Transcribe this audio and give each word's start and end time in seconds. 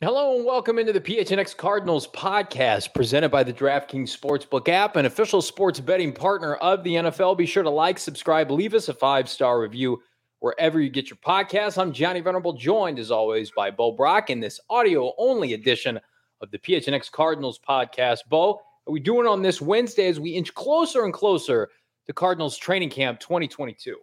Hello 0.00 0.36
and 0.36 0.44
welcome 0.44 0.78
into 0.78 0.92
the 0.92 1.00
PHNX 1.00 1.56
Cardinals 1.56 2.08
podcast 2.08 2.94
presented 2.94 3.28
by 3.28 3.42
the 3.42 3.52
DraftKings 3.52 4.16
Sportsbook 4.16 4.68
app, 4.68 4.96
an 4.96 5.06
official 5.06 5.42
sports 5.42 5.80
betting 5.80 6.12
partner 6.12 6.54
of 6.54 6.82
the 6.82 6.94
NFL. 6.94 7.36
Be 7.36 7.46
sure 7.46 7.62
to 7.62 7.70
like, 7.70 7.98
subscribe, 7.98 8.50
leave 8.50 8.74
us 8.74 8.88
a 8.88 8.94
five 8.94 9.28
star 9.28 9.60
review 9.60 10.02
wherever 10.40 10.80
you 10.80 10.88
get 10.88 11.10
your 11.10 11.18
podcasts. 11.18 11.76
I'm 11.76 11.92
Johnny 11.92 12.20
Venerable, 12.20 12.54
joined 12.54 12.98
as 12.98 13.10
always 13.10 13.50
by 13.50 13.70
Bo 13.70 13.92
Brock 13.92 14.30
in 14.30 14.40
this 14.40 14.58
audio 14.70 15.12
only 15.18 15.52
edition 15.52 16.00
of 16.40 16.50
the 16.50 16.58
PHNX 16.58 17.10
Cardinals 17.12 17.60
podcast. 17.66 18.20
Bo, 18.28 18.60
are 18.86 18.92
we 18.92 19.00
doing 19.00 19.26
on 19.26 19.42
this 19.42 19.60
Wednesday 19.60 20.08
as 20.08 20.18
we 20.18 20.30
inch 20.30 20.54
closer 20.54 21.04
and 21.04 21.12
closer 21.12 21.70
to 22.06 22.12
Cardinals 22.12 22.56
training 22.56 22.90
camp 22.90 23.20
2022? 23.20 23.96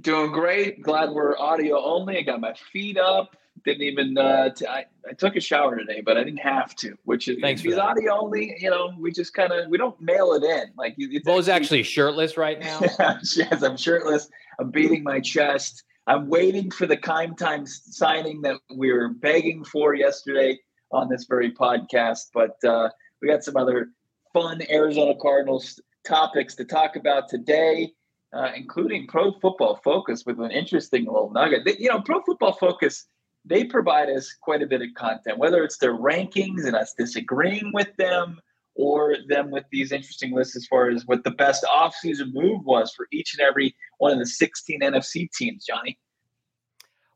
Doing 0.00 0.30
great. 0.30 0.82
Glad 0.82 1.10
we're 1.10 1.38
audio 1.38 1.82
only. 1.82 2.18
I 2.18 2.22
got 2.22 2.40
my 2.40 2.54
feet 2.72 2.98
up 2.98 3.34
didn't 3.64 3.82
even 3.82 4.16
uh, 4.16 4.50
t- 4.50 4.66
I, 4.66 4.84
I 5.08 5.12
took 5.12 5.36
a 5.36 5.40
shower 5.40 5.76
today 5.76 6.00
but 6.00 6.16
i 6.16 6.24
didn't 6.24 6.40
have 6.40 6.74
to 6.76 6.96
which 7.04 7.28
is 7.28 7.38
Thanks 7.40 7.62
these 7.62 7.78
audio 7.78 8.18
only 8.20 8.56
you 8.60 8.70
know 8.70 8.92
we 8.98 9.10
just 9.12 9.34
kind 9.34 9.52
of 9.52 9.68
we 9.68 9.78
don't 9.78 10.00
mail 10.00 10.32
it 10.32 10.42
in 10.42 10.70
like 10.76 10.94
it's 10.96 11.24
Bo's 11.24 11.48
actually, 11.48 11.80
actually 11.80 11.82
shirtless 11.84 12.36
right 12.36 12.58
now 12.58 12.80
yes 13.36 13.62
i'm 13.62 13.76
shirtless 13.76 14.28
i'm 14.58 14.70
beating 14.70 15.02
my 15.02 15.20
chest 15.20 15.84
i'm 16.06 16.28
waiting 16.28 16.70
for 16.70 16.86
the 16.86 16.96
Kime 16.96 17.36
Times 17.36 17.82
signing 17.84 18.42
that 18.42 18.56
we 18.74 18.92
were 18.92 19.08
begging 19.08 19.64
for 19.64 19.94
yesterday 19.94 20.58
on 20.92 21.08
this 21.08 21.24
very 21.24 21.52
podcast 21.52 22.26
but 22.32 22.56
uh, 22.64 22.88
we 23.20 23.28
got 23.28 23.44
some 23.44 23.56
other 23.56 23.88
fun 24.32 24.60
arizona 24.70 25.14
cardinals 25.20 25.80
topics 26.06 26.54
to 26.54 26.64
talk 26.64 26.96
about 26.96 27.28
today 27.28 27.92
uh, 28.32 28.50
including 28.54 29.06
pro 29.06 29.32
football 29.40 29.80
focus 29.82 30.24
with 30.26 30.38
an 30.40 30.50
interesting 30.50 31.04
little 31.06 31.30
nugget 31.30 31.62
you 31.78 31.88
know 31.88 32.00
pro 32.00 32.22
football 32.22 32.52
focus 32.52 33.06
they 33.48 33.64
provide 33.64 34.10
us 34.10 34.34
quite 34.40 34.62
a 34.62 34.66
bit 34.66 34.82
of 34.82 34.88
content, 34.94 35.38
whether 35.38 35.64
it's 35.64 35.78
their 35.78 35.96
rankings 35.96 36.66
and 36.66 36.76
us 36.76 36.94
disagreeing 36.96 37.70
with 37.72 37.88
them 37.96 38.40
or 38.74 39.16
them 39.28 39.50
with 39.50 39.64
these 39.72 39.90
interesting 39.90 40.34
lists 40.34 40.54
as 40.54 40.66
far 40.66 40.88
as 40.90 41.06
what 41.06 41.24
the 41.24 41.30
best 41.32 41.64
offseason 41.64 42.32
move 42.32 42.64
was 42.64 42.92
for 42.94 43.08
each 43.10 43.34
and 43.34 43.46
every 43.46 43.74
one 43.98 44.12
of 44.12 44.18
the 44.18 44.26
16 44.26 44.80
NFC 44.80 45.30
teams, 45.32 45.64
Johnny. 45.64 45.98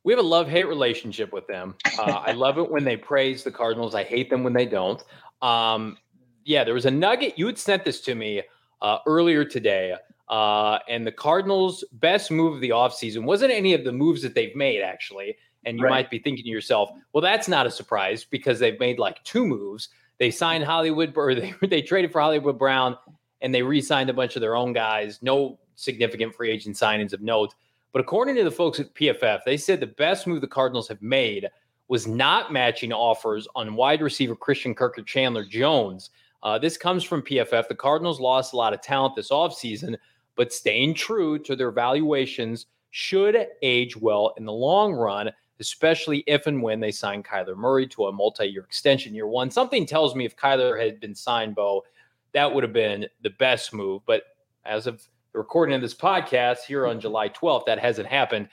We 0.05 0.13
have 0.13 0.19
a 0.19 0.27
love 0.27 0.49
hate 0.49 0.67
relationship 0.67 1.33
with 1.33 1.47
them. 1.47 1.77
Uh, 1.97 2.23
I 2.27 2.33
love 2.33 2.59
it 2.59 2.69
when 2.69 2.83
they 2.83 2.97
praise 2.97 3.45
the 3.45 3.53
Cardinals. 3.53 3.95
I 3.95 4.03
hate 4.03 4.31
them 4.31 4.43
when 4.43 4.53
they 4.53 4.67
don't. 4.67 5.01
Um, 5.43 5.99
yeah, 6.45 6.65
there 6.65 6.75
was 6.75 6.87
a 6.87 6.91
nugget. 6.91 7.39
You 7.39 7.47
had 7.47 7.59
sent 7.59 7.85
this 7.85 8.01
to 8.03 8.15
me 8.15 8.43
uh, 8.81 8.99
earlier 9.07 9.45
today. 9.45 9.95
Uh, 10.29 10.79
and 10.89 11.07
the 11.07 11.13
Cardinals' 11.13 11.85
best 11.93 12.31
move 12.31 12.55
of 12.55 12.61
the 12.61 12.71
offseason 12.71 13.25
wasn't 13.25 13.53
any 13.53 13.75
of 13.75 13.85
the 13.85 13.93
moves 13.93 14.23
that 14.23 14.35
they've 14.35 14.57
made, 14.57 14.81
actually. 14.81 15.37
And 15.65 15.79
you 15.79 15.85
right. 15.85 15.91
might 15.91 16.11
be 16.11 16.19
thinking 16.19 16.45
to 16.45 16.51
yourself, 16.51 16.91
well, 17.13 17.21
that's 17.21 17.49
not 17.49 17.67
a 17.67 17.71
surprise 17.71 18.25
because 18.25 18.59
they've 18.59 18.81
made 18.81 18.99
like 18.99 19.23
two 19.25 19.45
moves. 19.45 19.91
They 20.19 20.31
signed 20.31 20.65
Hollywood, 20.65 21.13
or 21.17 21.35
they, 21.35 21.53
they 21.61 21.83
traded 21.83 22.13
for 22.13 22.21
Hollywood 22.21 22.59
Brown, 22.59 22.97
and 23.41 23.55
they 23.55 23.63
re 23.63 23.81
signed 23.81 24.11
a 24.11 24.15
bunch 24.15 24.37
of 24.37 24.41
their 24.41 24.57
own 24.57 24.73
guys. 24.73 25.19
No 25.23 25.59
significant 25.75 26.35
free 26.35 26.51
agent 26.51 26.77
signings 26.77 27.13
of 27.13 27.21
note. 27.21 27.55
But 27.93 28.01
according 28.01 28.37
to 28.37 28.45
the 28.45 28.51
folks 28.51 28.81
at 28.81 28.95
PFF, 28.95 29.41
they 29.45 29.59
said 29.59 29.81
the 29.81 29.87
best 29.87 30.27
move 30.27 30.41
the 30.41 30.47
Cardinals 30.47 30.89
have 30.89 31.03
made 31.03 31.49
was 31.93 32.07
not 32.07 32.51
matching 32.51 32.91
offers 32.91 33.47
on 33.55 33.75
wide 33.75 34.01
receiver 34.01 34.35
Christian 34.35 34.75
Kirk 34.75 34.99
or 34.99 35.03
Chandler 35.03 35.45
Jones. 35.45 36.09
Uh, 36.43 36.59
this 36.59 36.79
comes 36.79 37.05
from 37.05 37.21
PFF. 37.21 37.69
The 37.69 37.75
Cardinals 37.75 38.19
lost 38.19 38.55
a 38.55 38.57
lot 38.57 38.73
of 38.73 38.81
talent 38.81 39.15
this 39.15 39.29
offseason, 39.29 39.99
but 40.35 40.55
staying 40.55 40.95
true 40.95 41.39
to 41.41 41.55
their 41.55 41.71
valuations 41.71 42.65
should 42.93 43.47
age 43.61 43.95
well 43.95 44.33
in 44.39 44.47
the 44.47 44.53
long 44.55 44.95
run 44.95 45.31
especially 45.61 46.25
if 46.27 46.47
and 46.47 46.63
when 46.63 46.81
they 46.81 46.91
sign 46.91 47.23
Kyler 47.23 47.55
Murray 47.55 47.87
to 47.89 48.07
a 48.07 48.13
multi 48.13 48.47
year 48.47 48.65
extension 48.65 49.15
year 49.15 49.27
one. 49.27 49.51
Something 49.51 49.85
tells 49.85 50.15
me 50.17 50.25
if 50.25 50.35
Kyler 50.35 50.83
had 50.83 50.99
been 50.99 51.15
signed, 51.15 51.55
Bo, 51.55 51.85
that 52.33 52.53
would 52.53 52.65
have 52.65 52.73
been 52.73 53.07
the 53.23 53.31
best 53.39 53.75
move. 53.75 54.01
But 54.07 54.23
as 54.65 54.87
of 54.87 55.07
the 55.33 55.39
recording 55.39 55.75
of 55.75 55.83
this 55.83 55.95
podcast 55.95 56.61
here 56.67 56.87
on 56.87 56.99
July 57.01 57.29
12th, 57.29 57.67
that 57.67 57.79
hasn't 57.79 58.09
happened. 58.09 58.49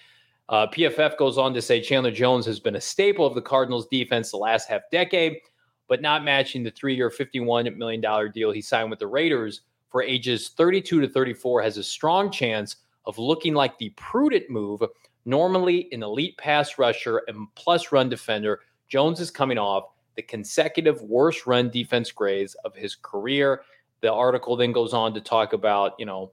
Uh, 0.49 0.67
PFF 0.67 1.15
goes 1.17 1.37
on 1.37 1.53
to 1.53 1.61
say 1.61 1.79
Chandler 1.79 2.11
Jones 2.11 2.45
has 2.45 2.59
been 2.59 2.75
a 2.75 2.81
staple 2.81 3.25
of 3.25 3.35
the 3.35 3.41
Cardinals 3.41 3.87
defense 3.87 4.31
the 4.31 4.37
last 4.37 4.67
half 4.67 4.81
decade, 4.91 5.37
but 5.87 6.01
not 6.01 6.23
matching 6.23 6.63
the 6.63 6.71
three 6.71 6.95
year, 6.95 7.09
$51 7.09 7.77
million 7.77 8.31
deal 8.31 8.51
he 8.51 8.61
signed 8.61 8.89
with 8.89 8.99
the 8.99 9.07
Raiders 9.07 9.61
for 9.89 10.03
ages 10.03 10.49
32 10.49 11.01
to 11.01 11.07
34 11.07 11.61
has 11.61 11.77
a 11.77 11.83
strong 11.83 12.31
chance 12.31 12.77
of 13.05 13.17
looking 13.17 13.53
like 13.53 13.77
the 13.77 13.91
prudent 13.95 14.49
move 14.49 14.83
Normally, 15.25 15.89
an 15.91 16.01
elite 16.01 16.37
pass 16.37 16.79
rusher 16.79 17.21
and 17.27 17.47
plus 17.53 17.91
run 17.91 18.09
defender, 18.09 18.61
Jones 18.87 19.19
is 19.19 19.29
coming 19.29 19.57
off 19.59 19.91
the 20.15 20.23
consecutive 20.23 21.01
worst 21.03 21.45
run 21.45 21.69
defense 21.69 22.11
grades 22.11 22.55
of 22.65 22.75
his 22.75 22.95
career. 22.95 23.61
The 24.01 24.11
article 24.11 24.55
then 24.55 24.71
goes 24.71 24.93
on 24.93 25.13
to 25.13 25.21
talk 25.21 25.53
about, 25.53 25.93
you 25.99 26.05
know, 26.05 26.31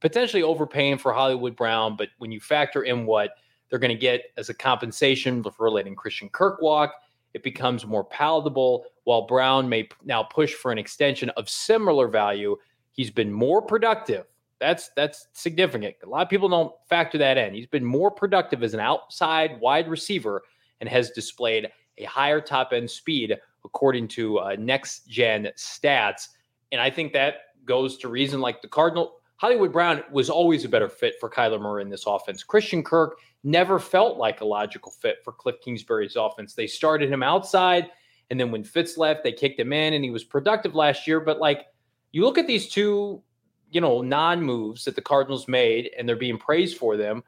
potentially 0.00 0.42
overpaying 0.42 0.98
for 0.98 1.12
Hollywood 1.12 1.56
Brown, 1.56 1.96
but 1.96 2.08
when 2.18 2.32
you 2.32 2.40
factor 2.40 2.82
in 2.82 3.06
what 3.06 3.32
they're 3.68 3.78
going 3.78 3.94
to 3.94 4.00
get 4.00 4.24
as 4.36 4.48
a 4.48 4.54
compensation 4.54 5.42
for 5.42 5.70
letting 5.70 5.94
Christian 5.94 6.28
Kirk 6.28 6.60
walk, 6.62 6.94
it 7.34 7.42
becomes 7.42 7.86
more 7.86 8.04
palatable. 8.04 8.84
While 9.04 9.26
Brown 9.26 9.68
may 9.68 9.88
now 10.04 10.22
push 10.22 10.54
for 10.54 10.72
an 10.72 10.78
extension 10.78 11.30
of 11.30 11.48
similar 11.48 12.08
value, 12.08 12.56
he's 12.92 13.10
been 13.10 13.32
more 13.32 13.60
productive 13.62 14.26
that's 14.60 14.90
that's 14.96 15.28
significant. 15.32 15.96
A 16.02 16.08
lot 16.08 16.22
of 16.22 16.28
people 16.28 16.48
don't 16.48 16.72
factor 16.88 17.18
that 17.18 17.38
in. 17.38 17.54
He's 17.54 17.66
been 17.66 17.84
more 17.84 18.10
productive 18.10 18.62
as 18.62 18.74
an 18.74 18.80
outside 18.80 19.60
wide 19.60 19.88
receiver 19.88 20.42
and 20.80 20.88
has 20.88 21.10
displayed 21.10 21.70
a 21.98 22.04
higher 22.04 22.40
top 22.40 22.72
end 22.72 22.90
speed 22.90 23.36
according 23.64 24.08
to 24.08 24.38
uh, 24.38 24.56
next 24.58 25.08
gen 25.08 25.50
stats. 25.56 26.28
And 26.72 26.80
I 26.80 26.90
think 26.90 27.12
that 27.12 27.34
goes 27.64 27.98
to 27.98 28.08
reason 28.08 28.40
like 28.40 28.62
the 28.62 28.68
Cardinal 28.68 29.17
Hollywood 29.38 29.72
Brown 29.72 30.02
was 30.10 30.30
always 30.30 30.64
a 30.64 30.68
better 30.68 30.88
fit 30.88 31.14
for 31.18 31.30
Kyler 31.30 31.60
Murray 31.60 31.82
in 31.82 31.88
this 31.88 32.06
offense. 32.06 32.44
Christian 32.44 32.84
Kirk 32.84 33.18
never 33.42 33.78
felt 33.78 34.18
like 34.18 34.40
a 34.40 34.44
logical 34.44 34.92
fit 34.92 35.18
for 35.24 35.32
Cliff 35.32 35.56
Kingsbury's 35.64 36.16
offense. 36.16 36.54
They 36.54 36.66
started 36.66 37.10
him 37.10 37.22
outside, 37.22 37.90
and 38.30 38.38
then 38.38 38.50
when 38.50 38.64
Fitz 38.64 38.98
left, 38.98 39.24
they 39.24 39.32
kicked 39.32 39.58
him 39.58 39.72
in, 39.72 39.94
and 39.94 40.04
he 40.04 40.10
was 40.10 40.24
productive 40.24 40.74
last 40.74 41.06
year. 41.06 41.20
But 41.20 41.38
like 41.38 41.66
you 42.12 42.24
look 42.24 42.38
at 42.38 42.46
these 42.46 42.68
two 42.68 43.22
you 43.70 43.80
know, 43.80 44.02
non 44.02 44.42
moves 44.42 44.84
that 44.84 44.94
the 44.94 45.02
Cardinals 45.02 45.48
made 45.48 45.90
and 45.98 46.08
they're 46.08 46.16
being 46.16 46.38
praised 46.38 46.78
for 46.78 46.96
them. 46.96 47.22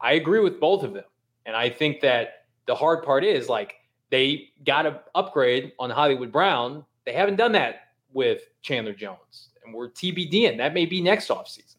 I 0.00 0.14
agree 0.14 0.40
with 0.40 0.60
both 0.60 0.82
of 0.82 0.94
them. 0.94 1.04
And 1.46 1.56
I 1.56 1.68
think 1.68 2.00
that 2.00 2.46
the 2.66 2.74
hard 2.74 3.04
part 3.04 3.24
is 3.24 3.48
like 3.48 3.74
they 4.10 4.50
got 4.64 4.82
to 4.82 5.00
upgrade 5.14 5.72
on 5.78 5.90
Hollywood 5.90 6.32
Brown. 6.32 6.84
They 7.04 7.12
haven't 7.12 7.36
done 7.36 7.52
that 7.52 7.88
with 8.12 8.42
Chandler 8.62 8.94
Jones. 8.94 9.48
And 9.64 9.74
we're 9.74 9.88
TBD 9.88 10.48
and 10.50 10.60
that 10.60 10.74
may 10.74 10.86
be 10.86 11.00
next 11.00 11.28
offseason. 11.28 11.76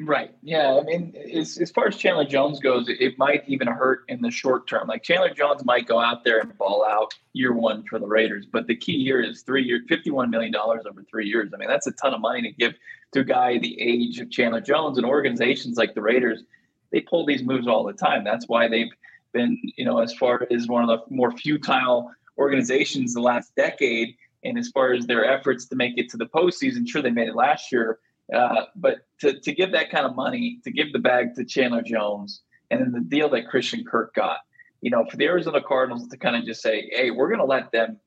Right. 0.00 0.34
Yeah. 0.42 0.80
I 0.80 0.82
mean, 0.82 1.14
as, 1.32 1.56
as 1.58 1.70
far 1.70 1.86
as 1.86 1.96
Chandler 1.96 2.24
Jones 2.24 2.58
goes, 2.58 2.86
it 2.88 3.16
might 3.16 3.44
even 3.46 3.68
hurt 3.68 4.00
in 4.08 4.20
the 4.20 4.30
short 4.30 4.66
term. 4.66 4.88
Like 4.88 5.04
Chandler 5.04 5.32
Jones 5.32 5.64
might 5.64 5.86
go 5.86 6.00
out 6.00 6.24
there 6.24 6.40
and 6.40 6.56
ball 6.58 6.84
out 6.84 7.14
year 7.32 7.52
one 7.52 7.84
for 7.88 8.00
the 8.00 8.06
Raiders, 8.06 8.44
but 8.44 8.66
the 8.66 8.74
key 8.74 9.04
here 9.04 9.20
is 9.20 9.42
three 9.42 9.62
years, 9.62 9.82
$51 9.88 10.30
million 10.30 10.54
over 10.56 11.04
three 11.08 11.28
years. 11.28 11.52
I 11.54 11.58
mean, 11.58 11.68
that's 11.68 11.86
a 11.86 11.92
ton 11.92 12.12
of 12.12 12.20
money 12.20 12.42
to 12.42 12.50
give 12.50 12.74
to 13.12 13.20
a 13.20 13.24
guy 13.24 13.58
the 13.58 13.80
age 13.80 14.18
of 14.18 14.30
Chandler 14.30 14.60
Jones 14.60 14.98
and 14.98 15.06
organizations 15.06 15.76
like 15.76 15.94
the 15.94 16.02
Raiders. 16.02 16.42
They 16.90 17.00
pull 17.00 17.24
these 17.24 17.44
moves 17.44 17.68
all 17.68 17.84
the 17.84 17.92
time. 17.92 18.24
That's 18.24 18.48
why 18.48 18.68
they've 18.68 18.90
been, 19.32 19.60
you 19.76 19.84
know, 19.84 19.98
as 19.98 20.12
far 20.14 20.46
as 20.50 20.66
one 20.66 20.88
of 20.88 20.88
the 20.88 21.14
more 21.14 21.30
futile 21.30 22.10
organizations 22.36 23.14
the 23.14 23.20
last 23.20 23.54
decade. 23.54 24.16
And 24.44 24.58
as 24.58 24.68
far 24.68 24.92
as 24.92 25.06
their 25.06 25.24
efforts 25.24 25.66
to 25.66 25.76
make 25.76 25.96
it 25.96 26.10
to 26.10 26.16
the 26.16 26.26
postseason, 26.26 26.86
sure, 26.86 27.02
they 27.02 27.10
made 27.10 27.28
it 27.28 27.34
last 27.34 27.72
year 27.72 27.98
uh, 28.32 28.66
but 28.76 28.98
to, 29.20 29.38
to 29.40 29.52
give 29.52 29.72
that 29.72 29.90
kind 29.90 30.06
of 30.06 30.14
money, 30.14 30.60
to 30.64 30.70
give 30.70 30.92
the 30.92 30.98
bag 30.98 31.34
to 31.34 31.44
Chandler 31.44 31.82
Jones, 31.82 32.42
and 32.70 32.80
then 32.80 32.92
the 32.92 33.00
deal 33.00 33.28
that 33.30 33.48
Christian 33.48 33.84
Kirk 33.84 34.14
got, 34.14 34.38
you 34.80 34.90
know, 34.90 35.04
for 35.10 35.16
the 35.16 35.26
Arizona 35.26 35.60
Cardinals 35.60 36.08
to 36.08 36.16
kind 36.16 36.36
of 36.36 36.44
just 36.44 36.62
say, 36.62 36.90
hey, 36.92 37.10
we're 37.10 37.28
going 37.28 37.40
to 37.40 37.44
let 37.44 37.70
them 37.72 37.98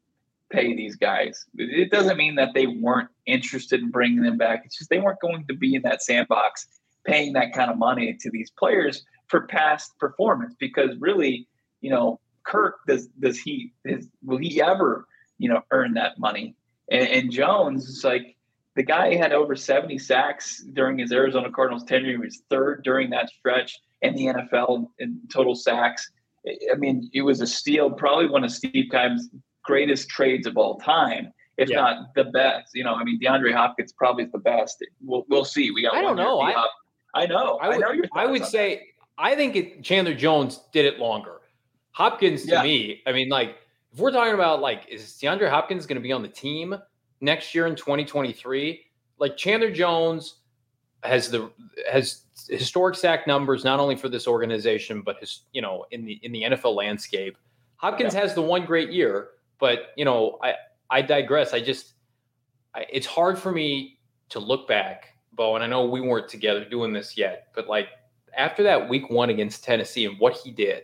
pay 0.50 0.76
these 0.76 0.96
guys. 0.96 1.46
It 1.56 1.92
doesn't 1.92 2.18
mean 2.18 2.36
that 2.36 2.54
they 2.56 2.68
weren't 2.68 3.10
interested 3.26 3.82
in 3.82 3.92
bringing 3.92 4.24
them 4.24 4.38
back. 4.38 4.64
It's 4.66 4.78
just 4.78 4.90
they 4.90 5.00
weren't 5.00 5.20
going 5.20 5.46
to 5.48 5.54
be 5.54 5.76
in 5.76 5.82
that 5.84 6.02
sandbox 6.02 6.68
paying 7.06 7.34
that 7.34 7.54
kind 7.54 7.70
of 7.70 7.78
money 7.78 8.18
to 8.20 8.32
these 8.32 8.50
players 8.50 9.06
for 9.28 9.42
past 9.48 9.98
performance 10.00 10.56
because 10.58 10.92
really, 11.00 11.48
you 11.82 11.90
know, 11.90 12.20
Kirk 12.44 12.78
does 12.88 13.08
does 13.20 13.38
he 13.38 13.74
is, 13.84 14.08
will 14.24 14.38
he 14.38 14.62
ever 14.62 15.06
you 15.38 15.50
know 15.50 15.62
earn 15.72 15.94
that 15.94 16.20
money? 16.20 16.56
And, 16.90 17.08
and 17.08 17.32
Jones 17.32 17.88
is 17.88 18.04
like 18.04 18.36
the 18.76 18.84
guy 18.84 19.16
had 19.16 19.34
over 19.34 19.56
70 19.56 19.98
sacks 19.98 20.64
during 20.74 21.00
his 21.00 21.12
Arizona 21.12 21.52
Cardinals 21.52 21.84
tenure. 21.84 22.12
He 22.12 22.18
was 22.18 22.44
third 22.50 22.84
during 22.84 23.10
that 23.10 23.30
stretch 23.30 23.80
in 24.02 24.16
the 24.16 24.26
NFL 24.26 24.88
in 25.00 25.20
total 25.34 25.56
sacks. 25.56 26.10
I 26.72 26.76
mean, 26.76 27.10
it 27.12 27.24
was 27.24 27.42
a 27.42 27.48
steal, 27.48 27.90
probably 27.90 28.30
one 28.30 28.44
of 28.44 28.52
Steve 28.52 28.86
Keim's 28.92 29.30
greatest 29.64 30.10
trades 30.10 30.48
of 30.48 30.58
all 30.58 30.78
time, 30.78 31.34
if 31.58 31.70
yeah. 31.70 31.78
not 31.78 32.14
the 32.16 32.26
best. 32.26 32.70
You 32.74 32.84
know, 32.84 32.94
I 32.94 33.04
mean, 33.04 33.20
DeAndre 33.20 33.54
Hopkins 33.54 33.92
probably 33.94 34.26
is 34.26 34.32
the 34.32 34.38
best. 34.38 34.86
We'll, 35.02 35.26
we'll 35.28 35.44
see. 35.44 35.72
We 35.72 35.82
got. 35.82 35.96
I 35.96 36.02
don't 36.02 36.16
know. 36.16 36.40
I, 36.40 36.68
I, 37.16 37.26
know. 37.26 37.58
I, 37.58 37.70
would, 37.70 37.84
I 37.84 37.96
know. 37.96 38.04
I 38.14 38.26
would 38.28 38.46
say 38.46 38.76
that. 38.76 38.82
I 39.18 39.36
think 39.36 39.56
it, 39.56 39.84
Chandler 39.84 40.14
Jones 40.14 40.62
did 40.72 40.86
it 40.86 41.00
longer. 41.00 41.42
Hopkins 41.92 42.44
to 42.44 42.52
yeah. 42.52 42.62
me, 42.62 43.02
I 43.08 43.12
mean, 43.12 43.30
like 43.30 43.58
if 43.94 44.00
we're 44.00 44.12
talking 44.12 44.34
about 44.34 44.62
like, 44.62 44.88
is 44.90 45.04
DeAndre 45.22 45.50
Hopkins 45.50 45.86
going 45.86 45.96
to 45.96 46.02
be 46.02 46.12
on 46.12 46.22
the 46.22 46.28
team? 46.28 46.76
next 47.22 47.56
year 47.56 47.68
in 47.68 47.76
2023, 47.76 48.82
like 49.20 49.38
Chandler 49.38 49.72
Jones 49.72 50.36
has 51.04 51.30
the 51.30 51.52
has 51.90 52.24
historic 52.50 52.96
sack 52.96 53.28
numbers 53.28 53.64
not 53.64 53.80
only 53.80 53.96
for 53.96 54.10
this 54.10 54.28
organization 54.28 55.02
but 55.02 55.20
his 55.20 55.42
you 55.54 55.62
know 55.62 55.86
in 55.92 56.06
the 56.06 56.20
in 56.24 56.32
the 56.32 56.44
NFL 56.44 56.76
landscape. 56.76 57.38
Hopkins 57.78 58.14
yeah. 58.14 58.22
has 58.22 58.34
the 58.34 58.42
one 58.42 58.66
great 58.66 58.92
year, 58.92 59.30
but 59.60 59.90
you 59.96 60.06
know 60.06 60.38
I 60.42 60.56
I 60.90 61.02
digress. 61.02 61.54
I 61.54 61.60
just 61.60 61.94
I, 62.74 62.86
it's 62.92 63.08
hard 63.08 63.38
for 63.38 63.52
me 63.52 64.00
to 64.30 64.40
look 64.40 64.68
back, 64.68 65.16
Bo, 65.34 65.56
and 65.56 65.64
I 65.64 65.68
know 65.68 65.86
we 65.86 66.02
weren't 66.02 66.28
together 66.28 66.66
doing 66.66 66.94
this 66.94 67.18
yet, 67.18 67.48
but 67.56 67.68
like 67.68 67.90
after 68.36 68.64
that 68.64 68.90
week 68.90 69.10
one 69.10 69.30
against 69.30 69.64
Tennessee 69.64 70.06
and 70.06 70.20
what 70.20 70.36
he 70.36 70.52
did 70.52 70.84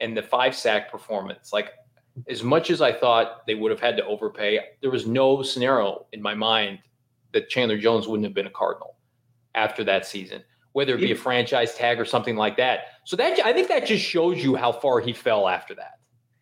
and 0.00 0.16
the 0.16 0.22
five 0.22 0.54
sack 0.54 0.90
performance, 0.90 1.52
like 1.52 1.70
as 2.28 2.42
much 2.42 2.70
as 2.70 2.80
I 2.80 2.92
thought 2.92 3.46
they 3.46 3.54
would 3.54 3.70
have 3.70 3.80
had 3.80 3.96
to 3.98 4.04
overpay, 4.04 4.60
there 4.80 4.90
was 4.90 5.06
no 5.06 5.42
scenario 5.42 6.06
in 6.12 6.22
my 6.22 6.34
mind 6.34 6.78
that 7.32 7.48
Chandler 7.48 7.78
Jones 7.78 8.08
wouldn't 8.08 8.24
have 8.24 8.34
been 8.34 8.46
a 8.46 8.50
Cardinal 8.50 8.96
after 9.54 9.84
that 9.84 10.06
season, 10.06 10.42
whether 10.72 10.94
it 10.94 11.00
be 11.00 11.12
a 11.12 11.16
franchise 11.16 11.74
tag 11.74 12.00
or 12.00 12.04
something 12.04 12.36
like 12.36 12.56
that. 12.56 12.80
So 13.04 13.16
that 13.16 13.38
I 13.44 13.52
think 13.52 13.68
that 13.68 13.86
just 13.86 14.04
shows 14.04 14.42
you 14.42 14.56
how 14.56 14.72
far 14.72 15.00
he 15.00 15.12
fell 15.12 15.48
after 15.48 15.74
that. 15.74 15.98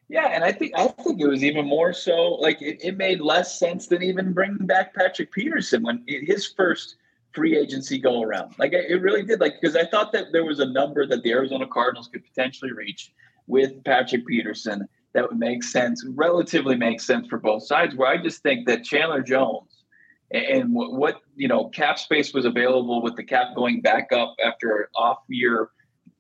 Yeah, 0.09 0.29
and 0.29 0.45
I 0.45 0.53
think 0.53 0.73
I 0.77 0.89
think 0.89 1.21
it 1.21 1.27
was 1.27 1.43
even 1.43 1.67
more 1.67 1.93
so 1.93 2.35
like 2.35 2.61
it, 2.61 2.85
it 2.85 2.97
made 2.97 3.21
less 3.21 3.59
sense 3.59 3.87
than 3.87 4.03
even 4.03 4.33
bringing 4.33 4.67
back 4.67 4.95
Patrick 4.95 5.33
Peterson 5.33 5.83
when 5.83 6.05
his 6.07 6.47
first 6.47 6.97
free 7.33 7.57
agency 7.57 7.99
go 7.99 8.23
around. 8.23 8.55
Like 8.59 8.73
it 8.73 9.01
really 9.03 9.23
did. 9.23 9.41
Like 9.41 9.55
because 9.61 9.77
I 9.77 9.87
thought 9.87 10.13
that 10.13 10.27
there 10.33 10.45
was 10.45 10.61
a 10.61 10.67
number 10.67 11.07
that 11.07 11.23
the 11.23 11.33
Arizona 11.33 11.67
Cardinals 11.67 12.09
could 12.09 12.25
potentially 12.25 12.73
reach 12.73 13.13
with 13.47 13.83
Patrick 13.85 14.27
Peterson 14.27 14.89
that 15.15 15.29
would 15.29 15.39
make 15.39 15.63
sense, 15.63 16.05
relatively 16.15 16.77
make 16.77 17.01
sense 17.01 17.27
for 17.29 17.39
both 17.39 17.65
sides. 17.65 17.95
Where 17.95 18.09
I 18.09 18.23
just 18.23 18.43
think 18.43 18.67
that 18.67 18.85
Chandler 18.85 19.23
Jones 19.23 19.85
and 20.33 20.75
what, 20.75 20.93
what 20.93 21.21
you 21.37 21.49
know 21.49 21.69
cap 21.69 21.99
space 21.99 22.35
was 22.35 22.45
available 22.45 23.01
with 23.01 23.17
the 23.17 23.25
cap 23.25 23.55
going 23.55 23.81
back 23.81 24.13
up 24.13 24.35
after 24.45 24.91
off 24.95 25.19
year, 25.29 25.71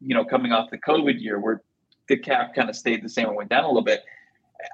you 0.01 0.15
know, 0.15 0.25
coming 0.25 0.53
off 0.53 0.71
the 0.71 0.79
COVID 0.79 1.21
year 1.21 1.41
where 1.41 1.63
the 2.09 2.17
cap 2.17 2.55
kind 2.55 2.71
of 2.71 2.77
stayed 2.77 3.03
the 3.03 3.09
same 3.09 3.27
and 3.27 3.37
went 3.37 3.51
down 3.51 3.65
a 3.65 3.69
little 3.69 3.83
bit. 3.83 4.03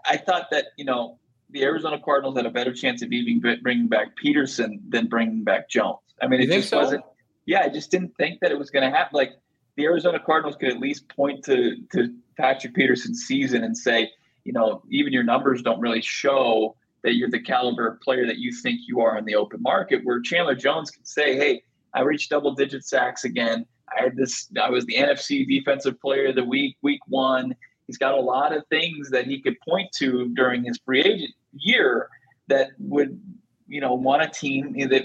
I 0.05 0.19
thought 0.19 0.49
that 0.51 0.67
you 0.77 0.85
know 0.85 1.19
the 1.49 1.65
Arizona 1.65 1.99
Cardinals 1.99 2.37
had 2.37 2.47
a 2.47 2.51
better 2.51 2.75
chance 2.75 3.03
of 3.03 3.11
even 3.13 3.59
bringing 3.63 3.89
back 3.89 4.17
Peterson 4.17 4.81
than 4.89 5.07
bringing 5.07 5.45
back 5.45 5.69
Jones. 5.69 5.99
I 6.23 6.27
mean, 6.27 6.43
you 6.43 6.49
it 6.49 6.57
just 6.57 6.69
so? 6.69 6.79
wasn't. 6.79 7.05
Yeah, 7.47 7.63
I 7.63 7.71
just 7.71 7.91
didn't 7.91 8.15
think 8.19 8.41
that 8.41 8.53
it 8.53 8.59
was 8.59 8.71
going 8.71 8.89
to 8.89 8.97
happen. 8.97 9.17
Like 9.17 9.33
the 9.77 9.85
Arizona 9.85 10.21
Cardinals 10.25 10.57
could 10.57 10.69
at 10.69 10.79
least 10.79 11.09
point 11.09 11.43
to 11.47 11.77
to 11.93 12.15
Patrick 12.41 12.75
Peterson's 12.75 13.25
season 13.25 13.65
and 13.65 13.77
say, 13.77 14.11
you 14.45 14.53
know, 14.53 14.83
even 14.91 15.13
your 15.13 15.23
numbers 15.23 15.63
don't 15.63 15.81
really 15.81 16.01
show 16.01 16.75
that 17.03 17.15
you're 17.15 17.31
the 17.31 17.41
caliber 17.41 17.99
player 18.03 18.27
that 18.27 18.39
you 18.39 18.53
think 18.53 18.81
you 18.87 19.01
are 19.01 19.19
in 19.19 19.25
the 19.25 19.35
open 19.35 19.61
market. 19.63 20.05
Where 20.05 20.21
Chandler 20.21 20.55
Jones 20.55 20.91
can 20.91 21.05
say, 21.05 21.37
"Hey, 21.37 21.63
I 21.95 22.01
reached 22.01 22.31
double 22.31 22.55
digit 22.55 22.85
sacks 22.85 23.25
again. 23.25 23.67
I 23.97 24.05
had 24.05 24.17
this. 24.17 24.49
I 24.61 24.71
was 24.71 24.87
the 24.87 24.97
NFC 24.97 25.47
Defensive 25.47 26.01
Player 26.01 26.29
of 26.29 26.37
the 26.37 26.45
Week, 26.45 26.77
Week 26.83 27.01
One." 27.07 27.55
He's 27.87 27.99
got 27.99 28.15
a 28.15 28.21
lot 28.21 28.57
of 28.57 28.67
things 28.69 29.11
that 29.11 29.27
he 29.27 29.41
could 29.41 29.61
point 29.61 29.91
to 29.99 30.29
during 30.29 30.65
his 30.65 30.79
free 30.85 31.01
agent 31.01 31.35
year 31.53 32.09
that 32.47 32.71
would, 32.79 33.21
you 33.67 33.81
know, 33.81 33.95
want 33.95 34.23
a 34.23 34.29
team 34.29 34.75
that 34.89 35.05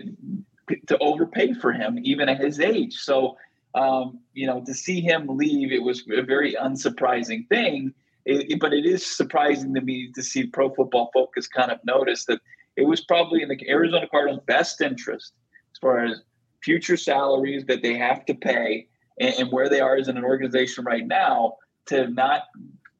to 0.88 0.98
overpay 1.00 1.54
for 1.54 1.72
him 1.72 2.00
even 2.04 2.30
at 2.30 2.40
his 2.40 2.60
age. 2.60 2.96
So 2.96 3.38
um, 3.76 4.20
you 4.34 4.48
know, 4.48 4.64
to 4.66 4.74
see 4.74 5.02
him 5.02 5.28
leave, 5.28 5.72
it 5.72 5.84
was 5.84 6.04
a 6.12 6.24
very 6.24 6.56
unsurprising 6.56 7.48
thing. 7.50 7.94
It, 8.26 8.52
it, 8.54 8.60
but 8.60 8.74
it 8.74 8.86
is 8.86 9.06
surprising 9.06 9.74
to 9.76 9.82
me 9.82 10.12
to 10.16 10.24
see 10.24 10.48
Pro 10.48 10.74
Football 10.74 11.12
Focus 11.14 11.48
kind 11.48 11.72
of 11.72 11.80
notice 11.86 12.26
that 12.26 12.40
it 12.78 12.84
was 12.84 13.02
probably 13.02 13.44
in 13.44 13.50
the 13.50 13.70
Arizona 13.70 14.08
Cardinals' 14.10 14.42
best 14.48 14.82
interest 14.82 15.34
as 15.74 15.80
far 15.80 16.06
as 16.06 16.22
future 16.64 16.98
salaries 16.98 17.66
that 17.66 17.84
they 17.84 17.96
have 17.96 18.26
to 18.26 18.34
pay 18.34 18.88
and, 19.20 19.36
and 19.36 19.52
where 19.52 19.70
they 19.70 19.82
are 19.82 19.98
as 19.98 20.08
an 20.08 20.24
organization 20.24 20.86
right 20.86 21.06
now 21.06 21.56
to 21.88 22.08
not, 22.08 22.44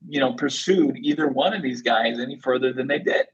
you 0.08 0.20
know, 0.20 0.34
pursue 0.34 0.94
either 0.98 1.28
one 1.28 1.54
of 1.54 1.64
these 1.64 1.82
guys 1.82 2.20
any 2.20 2.38
further 2.38 2.74
than 2.74 2.88
they 2.88 3.00
did. 3.00 3.26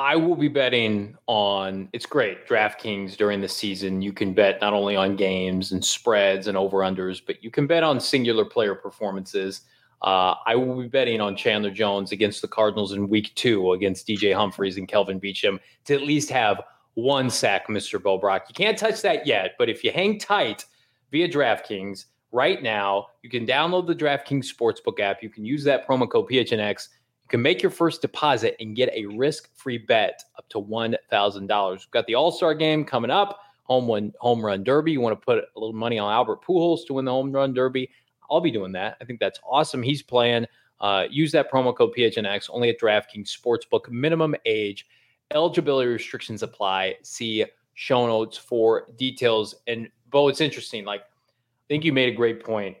I 0.00 0.16
will 0.16 0.34
be 0.34 0.48
betting 0.48 1.14
on 1.26 1.90
it's 1.92 2.06
great 2.06 2.48
DraftKings 2.48 3.18
during 3.18 3.42
the 3.42 3.48
season. 3.48 4.00
You 4.00 4.14
can 4.14 4.32
bet 4.32 4.58
not 4.62 4.72
only 4.72 4.96
on 4.96 5.14
games 5.14 5.72
and 5.72 5.84
spreads 5.84 6.46
and 6.46 6.56
over 6.56 6.78
unders, 6.78 7.20
but 7.24 7.44
you 7.44 7.50
can 7.50 7.66
bet 7.66 7.82
on 7.82 8.00
singular 8.00 8.46
player 8.46 8.74
performances. 8.74 9.60
Uh, 10.00 10.36
I 10.46 10.54
will 10.54 10.80
be 10.80 10.88
betting 10.88 11.20
on 11.20 11.36
Chandler 11.36 11.70
Jones 11.70 12.12
against 12.12 12.40
the 12.40 12.48
Cardinals 12.48 12.94
in 12.94 13.10
week 13.10 13.34
two 13.34 13.72
against 13.72 14.08
DJ 14.08 14.34
Humphries 14.34 14.78
and 14.78 14.88
Kelvin 14.88 15.20
Beachum 15.20 15.58
to 15.84 15.94
at 15.94 16.00
least 16.00 16.30
have 16.30 16.62
one 16.94 17.28
sack, 17.28 17.68
Mr. 17.68 18.02
Bo 18.02 18.16
Brock. 18.16 18.46
You 18.48 18.54
can't 18.54 18.78
touch 18.78 19.02
that 19.02 19.26
yet, 19.26 19.50
but 19.58 19.68
if 19.68 19.84
you 19.84 19.92
hang 19.92 20.18
tight 20.18 20.64
via 21.10 21.28
DraftKings 21.28 22.06
right 22.32 22.62
now, 22.62 23.08
you 23.20 23.28
can 23.28 23.46
download 23.46 23.86
the 23.86 23.94
DraftKings 23.94 24.46
Sportsbook 24.50 24.98
app. 24.98 25.22
You 25.22 25.28
can 25.28 25.44
use 25.44 25.62
that 25.64 25.86
promo 25.86 26.10
code 26.10 26.30
PHNX 26.30 26.88
can 27.30 27.40
make 27.40 27.62
your 27.62 27.70
first 27.70 28.02
deposit 28.02 28.56
and 28.60 28.76
get 28.76 28.90
a 28.92 29.06
risk-free 29.06 29.78
bet 29.78 30.22
up 30.36 30.48
to 30.50 30.58
$1,000. 30.60 31.70
We've 31.70 31.90
got 31.90 32.06
the 32.06 32.16
All-Star 32.16 32.54
game 32.54 32.84
coming 32.84 33.10
up, 33.10 33.40
home 33.62 33.88
run, 33.88 34.12
home 34.18 34.44
run 34.44 34.64
derby. 34.64 34.92
You 34.92 35.00
want 35.00 35.18
to 35.18 35.24
put 35.24 35.38
a 35.38 35.46
little 35.58 35.72
money 35.72 35.98
on 35.98 36.12
Albert 36.12 36.44
Pujols 36.44 36.86
to 36.88 36.94
win 36.94 37.04
the 37.04 37.12
home 37.12 37.32
run 37.32 37.54
derby. 37.54 37.88
I'll 38.30 38.40
be 38.40 38.50
doing 38.50 38.72
that. 38.72 38.96
I 39.00 39.04
think 39.04 39.20
that's 39.20 39.40
awesome. 39.48 39.82
He's 39.82 40.02
playing. 40.02 40.46
Uh, 40.80 41.04
use 41.10 41.30
that 41.32 41.50
promo 41.50 41.76
code 41.76 41.92
PHNX 41.96 42.48
only 42.50 42.70
at 42.70 42.80
DraftKings 42.80 43.28
Sportsbook. 43.28 43.88
Minimum 43.90 44.34
age, 44.44 44.86
eligibility 45.30 45.88
restrictions 45.88 46.42
apply. 46.42 46.96
See 47.02 47.44
show 47.74 48.06
notes 48.06 48.36
for 48.36 48.86
details. 48.96 49.54
And 49.66 49.88
Bo, 50.10 50.28
it's 50.28 50.40
interesting. 50.40 50.84
Like, 50.84 51.02
I 51.02 51.66
think 51.68 51.84
you 51.84 51.92
made 51.92 52.12
a 52.12 52.16
great 52.16 52.44
point 52.44 52.76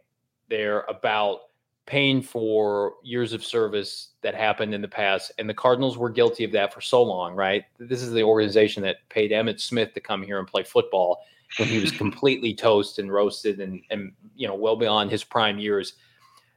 there 0.48 0.80
about 0.88 1.49
paying 1.86 2.22
for 2.22 2.94
years 3.02 3.32
of 3.32 3.44
service 3.44 4.10
that 4.22 4.34
happened 4.34 4.74
in 4.74 4.80
the 4.80 4.88
past. 4.88 5.32
And 5.38 5.48
the 5.48 5.54
Cardinals 5.54 5.98
were 5.98 6.10
guilty 6.10 6.44
of 6.44 6.52
that 6.52 6.72
for 6.72 6.80
so 6.80 7.02
long, 7.02 7.34
right? 7.34 7.64
This 7.78 8.02
is 8.02 8.12
the 8.12 8.22
organization 8.22 8.82
that 8.84 9.08
paid 9.08 9.32
Emmitt 9.32 9.60
Smith 9.60 9.92
to 9.94 10.00
come 10.00 10.22
here 10.22 10.38
and 10.38 10.46
play 10.46 10.62
football 10.62 11.24
when 11.58 11.68
he 11.68 11.80
was 11.80 11.90
completely 11.98 12.54
toast 12.54 12.98
and 12.98 13.12
roasted 13.12 13.60
and, 13.60 13.82
and 13.90 14.12
you 14.36 14.46
know, 14.46 14.54
well 14.54 14.76
beyond 14.76 15.10
his 15.10 15.24
prime 15.24 15.58
years. 15.58 15.94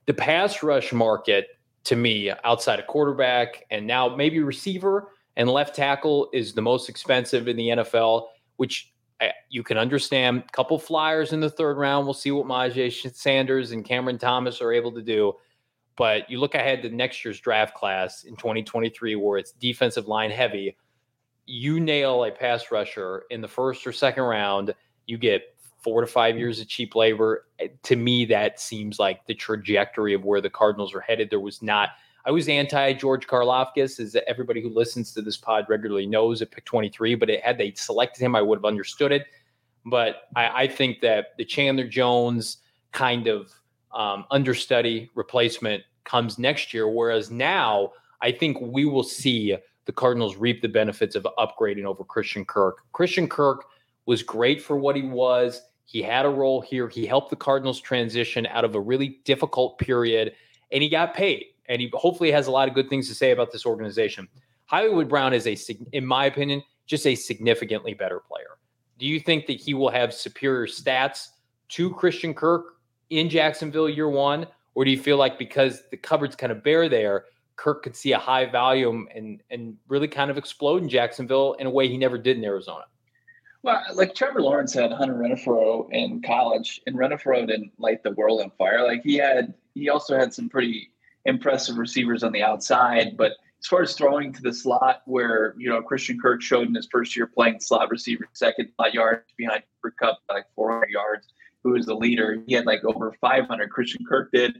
The 0.05 0.13
pass 0.13 0.61
rush 0.61 0.93
market, 0.93 1.47
to 1.85 1.95
me, 1.95 2.31
outside 2.43 2.79
of 2.79 2.87
quarterback 2.87 3.65
and 3.71 3.87
now 3.87 4.15
maybe 4.15 4.39
receiver 4.39 5.09
and 5.35 5.49
left 5.49 5.75
tackle, 5.75 6.29
is 6.31 6.53
the 6.53 6.61
most 6.61 6.89
expensive 6.89 7.47
in 7.47 7.57
the 7.57 7.69
NFL, 7.69 8.27
which 8.57 8.92
You 9.49 9.63
can 9.63 9.77
understand 9.77 10.43
a 10.47 10.51
couple 10.51 10.77
flyers 10.79 11.33
in 11.33 11.39
the 11.39 11.49
third 11.49 11.77
round. 11.77 12.05
We'll 12.05 12.13
see 12.13 12.31
what 12.31 12.45
Myjai 12.45 13.13
Sanders 13.15 13.71
and 13.71 13.85
Cameron 13.85 14.17
Thomas 14.17 14.61
are 14.61 14.73
able 14.73 14.91
to 14.93 15.01
do. 15.01 15.33
But 15.95 16.29
you 16.29 16.39
look 16.39 16.55
ahead 16.55 16.81
to 16.81 16.89
next 16.89 17.23
year's 17.23 17.39
draft 17.39 17.75
class 17.75 18.23
in 18.23 18.35
2023, 18.35 19.15
where 19.15 19.37
it's 19.37 19.51
defensive 19.51 20.07
line 20.07 20.31
heavy. 20.31 20.75
You 21.45 21.79
nail 21.79 22.23
a 22.23 22.31
pass 22.31 22.71
rusher 22.71 23.23
in 23.29 23.41
the 23.41 23.47
first 23.47 23.85
or 23.85 23.91
second 23.91 24.23
round, 24.23 24.73
you 25.05 25.17
get 25.17 25.53
four 25.83 26.01
to 26.01 26.07
five 26.07 26.37
years 26.37 26.59
of 26.59 26.67
cheap 26.67 26.95
labor. 26.95 27.45
Eh, 27.59 27.67
to 27.83 27.95
me, 27.95 28.25
that 28.25 28.59
seems 28.59 28.97
like 28.97 29.25
the 29.27 29.35
trajectory 29.35 30.13
of 30.13 30.23
where 30.23 30.41
the 30.41 30.49
Cardinals 30.49 30.95
are 30.95 31.01
headed. 31.01 31.29
There 31.29 31.39
was 31.39 31.61
not. 31.61 31.89
I 32.25 32.31
was 32.31 32.47
anti 32.47 32.93
George 32.93 33.27
Karlaftis, 33.27 33.99
as 33.99 34.15
everybody 34.27 34.61
who 34.61 34.69
listens 34.69 35.13
to 35.13 35.21
this 35.21 35.37
pod 35.37 35.65
regularly 35.67 36.05
knows 36.05 36.41
at 36.41 36.51
pick 36.51 36.65
23. 36.65 37.15
But 37.15 37.29
it, 37.29 37.43
had 37.43 37.57
they 37.57 37.73
selected 37.73 38.21
him, 38.21 38.35
I 38.35 38.41
would 38.41 38.57
have 38.57 38.65
understood 38.65 39.11
it. 39.11 39.27
But 39.85 40.29
I, 40.35 40.63
I 40.63 40.67
think 40.67 41.01
that 41.01 41.37
the 41.37 41.43
Chandler 41.43 41.87
Jones 41.87 42.57
kind 42.93 43.27
of 43.27 43.51
um, 43.93 44.25
understudy 44.31 45.09
replacement 45.15 45.83
comes 46.05 46.39
next 46.39 46.73
year. 46.73 46.87
Whereas 46.87 47.29
now, 47.29 47.91
I 48.21 48.31
think 48.31 48.59
we 48.61 48.85
will 48.85 49.03
see 49.03 49.57
the 49.85 49.91
Cardinals 49.91 50.37
reap 50.37 50.61
the 50.61 50.69
benefits 50.69 51.15
of 51.15 51.27
upgrading 51.37 51.83
over 51.83 52.03
Christian 52.03 52.45
Kirk. 52.45 52.77
Christian 52.93 53.27
Kirk 53.27 53.65
was 54.05 54.23
great 54.23 54.61
for 54.61 54.77
what 54.77 54.95
he 54.95 55.01
was. 55.01 55.61
He 55.85 56.01
had 56.01 56.25
a 56.25 56.29
role 56.29 56.61
here. 56.61 56.87
He 56.87 57.05
helped 57.05 57.29
the 57.29 57.35
Cardinals 57.35 57.81
transition 57.81 58.45
out 58.47 58.63
of 58.63 58.75
a 58.75 58.79
really 58.79 59.19
difficult 59.25 59.77
period, 59.77 60.33
and 60.71 60.81
he 60.81 60.87
got 60.87 61.13
paid. 61.13 61.45
And 61.69 61.81
he 61.81 61.89
hopefully 61.93 62.31
has 62.31 62.47
a 62.47 62.51
lot 62.51 62.67
of 62.67 62.73
good 62.73 62.89
things 62.89 63.07
to 63.07 63.15
say 63.15 63.31
about 63.31 63.51
this 63.51 63.65
organization. 63.65 64.27
Hollywood 64.65 65.09
Brown 65.09 65.33
is 65.33 65.47
a, 65.47 65.57
in 65.91 66.05
my 66.05 66.25
opinion, 66.25 66.63
just 66.85 67.05
a 67.07 67.15
significantly 67.15 67.93
better 67.93 68.19
player. 68.19 68.57
Do 68.99 69.05
you 69.05 69.19
think 69.19 69.47
that 69.47 69.59
he 69.59 69.73
will 69.73 69.89
have 69.89 70.13
superior 70.13 70.67
stats 70.67 71.27
to 71.69 71.93
Christian 71.93 72.33
Kirk 72.33 72.77
in 73.09 73.29
Jacksonville 73.29 73.89
year 73.89 74.09
one? 74.09 74.47
Or 74.75 74.85
do 74.85 74.91
you 74.91 74.99
feel 74.99 75.17
like 75.17 75.37
because 75.37 75.83
the 75.91 75.97
cupboard's 75.97 76.35
kind 76.35 76.51
of 76.51 76.63
bare 76.63 76.89
there, 76.89 77.25
Kirk 77.55 77.83
could 77.83 77.95
see 77.95 78.13
a 78.13 78.17
high 78.17 78.45
volume 78.45 79.07
and 79.13 79.41
and 79.51 79.77
really 79.87 80.07
kind 80.07 80.31
of 80.31 80.37
explode 80.37 80.81
in 80.81 80.89
Jacksonville 80.89 81.53
in 81.59 81.67
a 81.67 81.69
way 81.69 81.87
he 81.87 81.97
never 81.97 82.17
did 82.17 82.37
in 82.37 82.43
Arizona? 82.43 82.85
Well, 83.61 83.81
like 83.93 84.13
Trevor 84.13 84.41
Lawrence 84.41 84.73
had 84.73 84.91
Hunter 84.91 85.13
Renfrow 85.13 85.87
in 85.91 86.21
college, 86.21 86.81
and 86.85 86.97
Renfrow 86.97 87.47
didn't 87.47 87.71
light 87.77 88.03
the 88.03 88.11
world 88.11 88.41
on 88.41 88.51
fire. 88.57 88.85
Like 88.85 89.03
he 89.03 89.15
had, 89.15 89.53
he 89.73 89.89
also 89.89 90.17
had 90.17 90.33
some 90.33 90.49
pretty 90.49 90.89
impressive 91.25 91.77
receivers 91.77 92.23
on 92.23 92.31
the 92.31 92.43
outside. 92.43 93.17
But 93.17 93.33
as 93.59 93.67
far 93.67 93.81
as 93.81 93.95
throwing 93.95 94.33
to 94.33 94.41
the 94.41 94.53
slot, 94.53 95.01
where 95.05 95.55
you 95.57 95.69
know 95.69 95.81
Christian 95.81 96.19
Kirk 96.19 96.41
showed 96.41 96.67
in 96.67 96.75
his 96.75 96.87
first 96.91 97.15
year 97.15 97.27
playing 97.27 97.59
slot 97.59 97.89
receiver, 97.89 98.27
second 98.33 98.69
yards 98.91 99.23
behind 99.37 99.63
Cooper 99.81 99.95
Kupp, 99.99 100.19
like 100.29 100.45
400 100.55 100.89
yards, 100.89 101.27
who 101.63 101.71
was 101.71 101.85
the 101.85 101.95
leader. 101.95 102.43
He 102.45 102.53
had 102.53 102.65
like 102.65 102.83
over 102.83 103.15
500. 103.21 103.69
Christian 103.69 104.05
Kirk 104.05 104.31
did. 104.31 104.57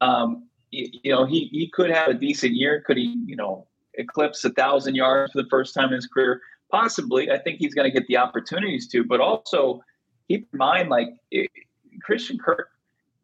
Um, 0.00 0.48
you, 0.70 0.88
you 1.02 1.12
know, 1.12 1.24
he 1.24 1.48
he 1.52 1.70
could 1.70 1.90
have 1.90 2.08
a 2.08 2.14
decent 2.14 2.52
year. 2.52 2.82
Could 2.86 2.98
he, 2.98 3.16
you 3.24 3.36
know, 3.36 3.66
eclipse 3.94 4.44
a 4.44 4.50
thousand 4.50 4.94
yards 4.96 5.32
for 5.32 5.42
the 5.42 5.48
first 5.48 5.74
time 5.74 5.88
in 5.88 5.94
his 5.94 6.06
career? 6.06 6.40
Possibly, 6.70 7.30
I 7.30 7.38
think 7.38 7.58
he's 7.58 7.74
going 7.74 7.90
to 7.90 7.98
get 7.98 8.06
the 8.08 8.16
opportunities 8.16 8.88
to, 8.88 9.04
but 9.04 9.20
also 9.20 9.82
keep 10.28 10.48
in 10.52 10.58
mind, 10.58 10.88
like 10.88 11.08
it, 11.30 11.50
Christian 12.02 12.38
Kirk 12.38 12.68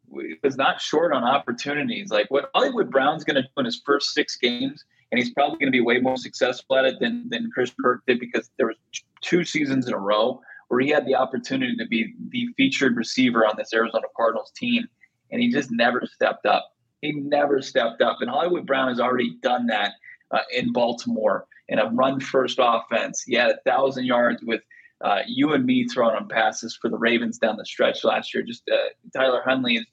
was 0.09 0.57
not 0.57 0.81
short 0.81 1.13
on 1.13 1.23
opportunities. 1.23 2.09
Like 2.09 2.29
what 2.29 2.49
Hollywood 2.53 2.91
Brown's 2.91 3.23
going 3.23 3.35
to 3.35 3.43
do 3.43 3.49
in 3.57 3.65
his 3.65 3.81
first 3.85 4.13
six 4.13 4.35
games, 4.35 4.83
and 5.11 5.19
he's 5.19 5.31
probably 5.31 5.57
going 5.57 5.67
to 5.67 5.71
be 5.71 5.81
way 5.81 5.99
more 5.99 6.17
successful 6.17 6.77
at 6.77 6.85
it 6.85 6.99
than 6.99 7.27
than 7.29 7.49
Chris 7.53 7.71
Kirk 7.81 8.03
did 8.07 8.19
because 8.19 8.49
there 8.57 8.67
was 8.67 8.77
two 9.21 9.43
seasons 9.43 9.87
in 9.87 9.93
a 9.93 9.99
row 9.99 10.41
where 10.69 10.79
he 10.79 10.89
had 10.89 11.05
the 11.05 11.15
opportunity 11.15 11.75
to 11.75 11.85
be 11.87 12.13
the 12.29 12.47
featured 12.55 12.95
receiver 12.95 13.45
on 13.45 13.55
this 13.57 13.73
Arizona 13.73 14.05
Cardinals 14.15 14.51
team, 14.55 14.87
and 15.31 15.41
he 15.41 15.49
just 15.49 15.71
never 15.71 16.03
stepped 16.05 16.45
up. 16.45 16.75
He 17.01 17.13
never 17.13 17.61
stepped 17.61 18.01
up, 18.01 18.17
and 18.21 18.29
Hollywood 18.29 18.65
Brown 18.65 18.89
has 18.89 18.99
already 18.99 19.37
done 19.41 19.67
that 19.67 19.93
uh, 20.31 20.39
in 20.53 20.71
Baltimore 20.71 21.47
in 21.69 21.79
a 21.79 21.85
run 21.85 22.19
first 22.19 22.59
offense. 22.61 23.23
He 23.23 23.35
had 23.35 23.51
a 23.51 23.59
thousand 23.65 24.05
yards 24.05 24.43
with 24.43 24.61
uh, 25.01 25.19
you 25.27 25.53
and 25.53 25.65
me 25.65 25.85
throwing 25.87 26.15
on 26.15 26.27
passes 26.27 26.77
for 26.79 26.89
the 26.89 26.97
Ravens 26.97 27.37
down 27.37 27.57
the 27.57 27.65
stretch 27.65 28.03
last 28.03 28.33
year. 28.33 28.43
Just 28.43 28.63
uh, 28.71 28.75
Tyler 29.15 29.41
Huntley 29.45 29.75
is 29.75 29.85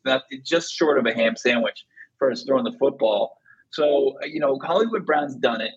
just 0.42 0.72
short 0.72 0.98
of 0.98 1.06
a 1.06 1.14
ham 1.14 1.36
sandwich 1.36 1.84
for 2.18 2.30
us 2.30 2.42
throwing 2.44 2.64
the 2.64 2.76
football. 2.78 3.38
So 3.70 4.14
you 4.24 4.40
know 4.40 4.58
Hollywood 4.62 5.06
Brown's 5.06 5.36
done 5.36 5.60
it, 5.60 5.72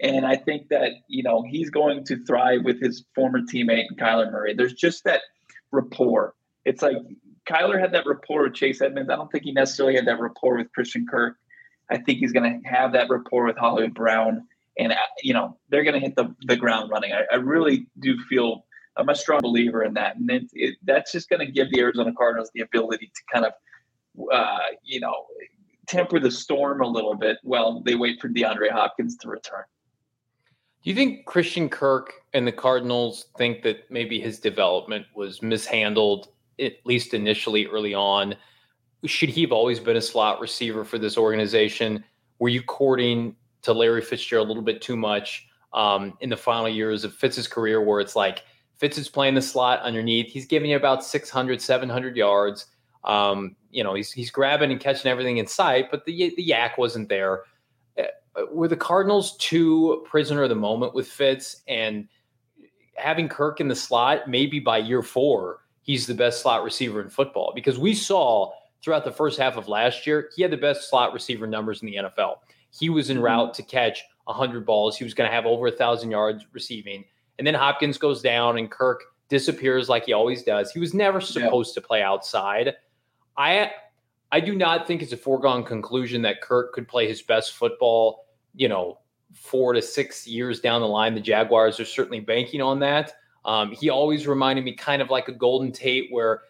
and 0.00 0.26
I 0.26 0.36
think 0.36 0.68
that 0.68 0.92
you 1.08 1.22
know 1.22 1.42
he's 1.48 1.70
going 1.70 2.04
to 2.04 2.24
thrive 2.24 2.64
with 2.64 2.80
his 2.80 3.04
former 3.14 3.40
teammate 3.40 3.86
Kyler 3.98 4.30
Murray. 4.30 4.54
There's 4.54 4.74
just 4.74 5.04
that 5.04 5.22
rapport. 5.72 6.34
It's 6.64 6.82
like 6.82 6.96
Kyler 7.48 7.80
had 7.80 7.92
that 7.92 8.06
rapport 8.06 8.44
with 8.44 8.54
Chase 8.54 8.80
Edmonds. 8.80 9.10
I 9.10 9.16
don't 9.16 9.30
think 9.32 9.44
he 9.44 9.52
necessarily 9.52 9.96
had 9.96 10.06
that 10.06 10.20
rapport 10.20 10.56
with 10.56 10.72
Christian 10.72 11.06
Kirk. 11.10 11.36
I 11.90 11.96
think 11.96 12.18
he's 12.18 12.32
going 12.32 12.62
to 12.62 12.68
have 12.68 12.92
that 12.92 13.08
rapport 13.08 13.46
with 13.46 13.56
Hollywood 13.56 13.94
Brown 13.94 14.46
and 14.78 14.92
uh, 14.92 14.96
you 15.22 15.34
know 15.34 15.56
they're 15.68 15.82
going 15.82 15.94
to 15.94 16.00
hit 16.00 16.16
the, 16.16 16.34
the 16.42 16.56
ground 16.56 16.90
running. 16.90 17.12
I, 17.12 17.22
I, 17.32 17.36
really 17.36 17.86
do 17.98 18.16
feel 18.28 18.64
I'm 18.98 19.08
a 19.08 19.14
strong 19.14 19.40
believer 19.40 19.84
in 19.84 19.94
that, 19.94 20.16
and 20.16 20.30
it, 20.30 20.44
it, 20.52 20.74
that's 20.84 21.12
just 21.12 21.28
going 21.28 21.44
to 21.44 21.50
give 21.50 21.70
the 21.70 21.80
Arizona 21.80 22.12
Cardinals 22.12 22.50
the 22.54 22.62
ability 22.62 23.06
to 23.14 23.22
kind 23.32 23.46
of 23.46 23.52
uh, 24.32 24.58
you 24.82 25.00
know 25.00 25.26
temper 25.86 26.20
the 26.20 26.30
storm 26.30 26.82
a 26.82 26.86
little 26.86 27.14
bit 27.14 27.38
while 27.42 27.80
they 27.80 27.94
wait 27.94 28.20
for 28.20 28.28
DeAndre 28.28 28.70
Hopkins 28.70 29.16
to 29.18 29.28
return. 29.28 29.64
Do 30.82 30.90
you 30.90 30.94
think 30.94 31.26
Christian 31.26 31.68
Kirk 31.68 32.12
and 32.34 32.46
the 32.46 32.52
Cardinals 32.52 33.26
think 33.36 33.62
that 33.62 33.90
maybe 33.90 34.20
his 34.20 34.38
development 34.38 35.06
was 35.14 35.42
mishandled, 35.42 36.28
at 36.60 36.74
least 36.84 37.14
initially 37.14 37.66
early 37.66 37.94
on? 37.94 38.34
Should 39.04 39.28
he 39.30 39.42
have 39.42 39.52
always 39.52 39.80
been 39.80 39.96
a 39.96 40.00
slot 40.00 40.40
receiver 40.40 40.84
for 40.84 40.98
this 40.98 41.16
organization? 41.16 42.04
Were 42.38 42.48
you 42.48 42.62
courting 42.62 43.34
to 43.62 43.72
Larry 43.72 44.02
Fitzgerald 44.02 44.46
a 44.46 44.50
little 44.50 44.62
bit 44.62 44.80
too 44.80 44.96
much 44.96 45.48
um, 45.72 46.16
in 46.20 46.30
the 46.30 46.36
final 46.36 46.68
years 46.68 47.04
of 47.04 47.14
Fitz's 47.14 47.48
career, 47.48 47.82
where 47.82 48.00
it's 48.00 48.16
like 48.16 48.42
Fitz 48.78 48.96
is 48.96 49.08
playing 49.08 49.34
the 49.34 49.42
slot 49.42 49.80
underneath. 49.80 50.30
He's 50.30 50.46
giving 50.46 50.70
you 50.70 50.76
about 50.76 51.04
600, 51.04 51.60
700 51.60 52.16
yards. 52.16 52.66
Um, 53.04 53.56
you 53.70 53.84
know, 53.84 53.94
he's 53.94 54.12
he's 54.12 54.30
grabbing 54.30 54.70
and 54.70 54.80
catching 54.80 55.10
everything 55.10 55.38
in 55.38 55.46
sight, 55.46 55.90
but 55.90 56.04
the 56.04 56.34
the 56.36 56.48
YAC 56.48 56.78
wasn't 56.78 57.08
there. 57.08 57.42
Uh, 57.98 58.04
were 58.52 58.68
the 58.68 58.76
Cardinals 58.76 59.36
too 59.36 60.04
prisoner 60.08 60.44
of 60.44 60.48
the 60.48 60.54
moment 60.54 60.94
with 60.94 61.08
Fitz 61.08 61.62
and 61.66 62.08
having 62.96 63.28
Kirk 63.28 63.60
in 63.60 63.68
the 63.68 63.76
slot? 63.76 64.28
Maybe 64.28 64.60
by 64.60 64.78
year 64.78 65.02
four, 65.02 65.60
he's 65.82 66.06
the 66.06 66.14
best 66.14 66.42
slot 66.42 66.62
receiver 66.62 67.00
in 67.00 67.08
football 67.08 67.52
because 67.54 67.78
we 67.78 67.94
saw 67.94 68.52
throughout 68.82 69.04
the 69.04 69.12
first 69.12 69.38
half 69.38 69.56
of 69.56 69.68
last 69.68 70.06
year 70.06 70.30
he 70.36 70.42
had 70.42 70.50
the 70.50 70.56
best 70.56 70.88
slot 70.88 71.12
receiver 71.12 71.46
numbers 71.46 71.82
in 71.82 71.86
the 71.86 71.96
NFL. 71.96 72.36
He 72.70 72.90
was 72.90 73.10
en 73.10 73.16
mm-hmm. 73.16 73.24
route 73.24 73.54
to 73.54 73.62
catch 73.62 74.02
100 74.24 74.64
balls. 74.64 74.96
He 74.96 75.04
was 75.04 75.14
going 75.14 75.28
to 75.28 75.34
have 75.34 75.46
over 75.46 75.66
a 75.66 75.70
1,000 75.70 76.10
yards 76.10 76.46
receiving. 76.52 77.04
And 77.38 77.46
then 77.46 77.54
Hopkins 77.54 77.98
goes 77.98 78.20
down 78.20 78.58
and 78.58 78.70
Kirk 78.70 79.04
disappears 79.28 79.88
like 79.88 80.06
he 80.06 80.12
always 80.12 80.42
does. 80.42 80.72
He 80.72 80.80
was 80.80 80.94
never 80.94 81.20
supposed 81.20 81.74
to 81.74 81.80
play 81.80 82.02
outside. 82.02 82.74
I 83.36 83.70
I 84.30 84.40
do 84.40 84.54
not 84.54 84.86
think 84.86 85.02
it's 85.02 85.12
a 85.12 85.16
foregone 85.16 85.64
conclusion 85.64 86.22
that 86.22 86.42
Kirk 86.42 86.72
could 86.72 86.86
play 86.86 87.08
his 87.08 87.22
best 87.22 87.54
football, 87.54 88.26
you 88.54 88.68
know, 88.68 88.98
four 89.34 89.72
to 89.72 89.80
six 89.80 90.26
years 90.26 90.60
down 90.60 90.80
the 90.80 90.88
line. 90.88 91.14
The 91.14 91.20
Jaguars 91.20 91.80
are 91.80 91.84
certainly 91.84 92.20
banking 92.20 92.60
on 92.60 92.78
that. 92.80 93.14
Um, 93.44 93.72
he 93.72 93.88
always 93.88 94.26
reminded 94.26 94.64
me 94.64 94.74
kind 94.74 95.00
of 95.00 95.08
like 95.08 95.28
a 95.28 95.32
Golden 95.32 95.72
Tate, 95.72 96.08
where 96.10 96.42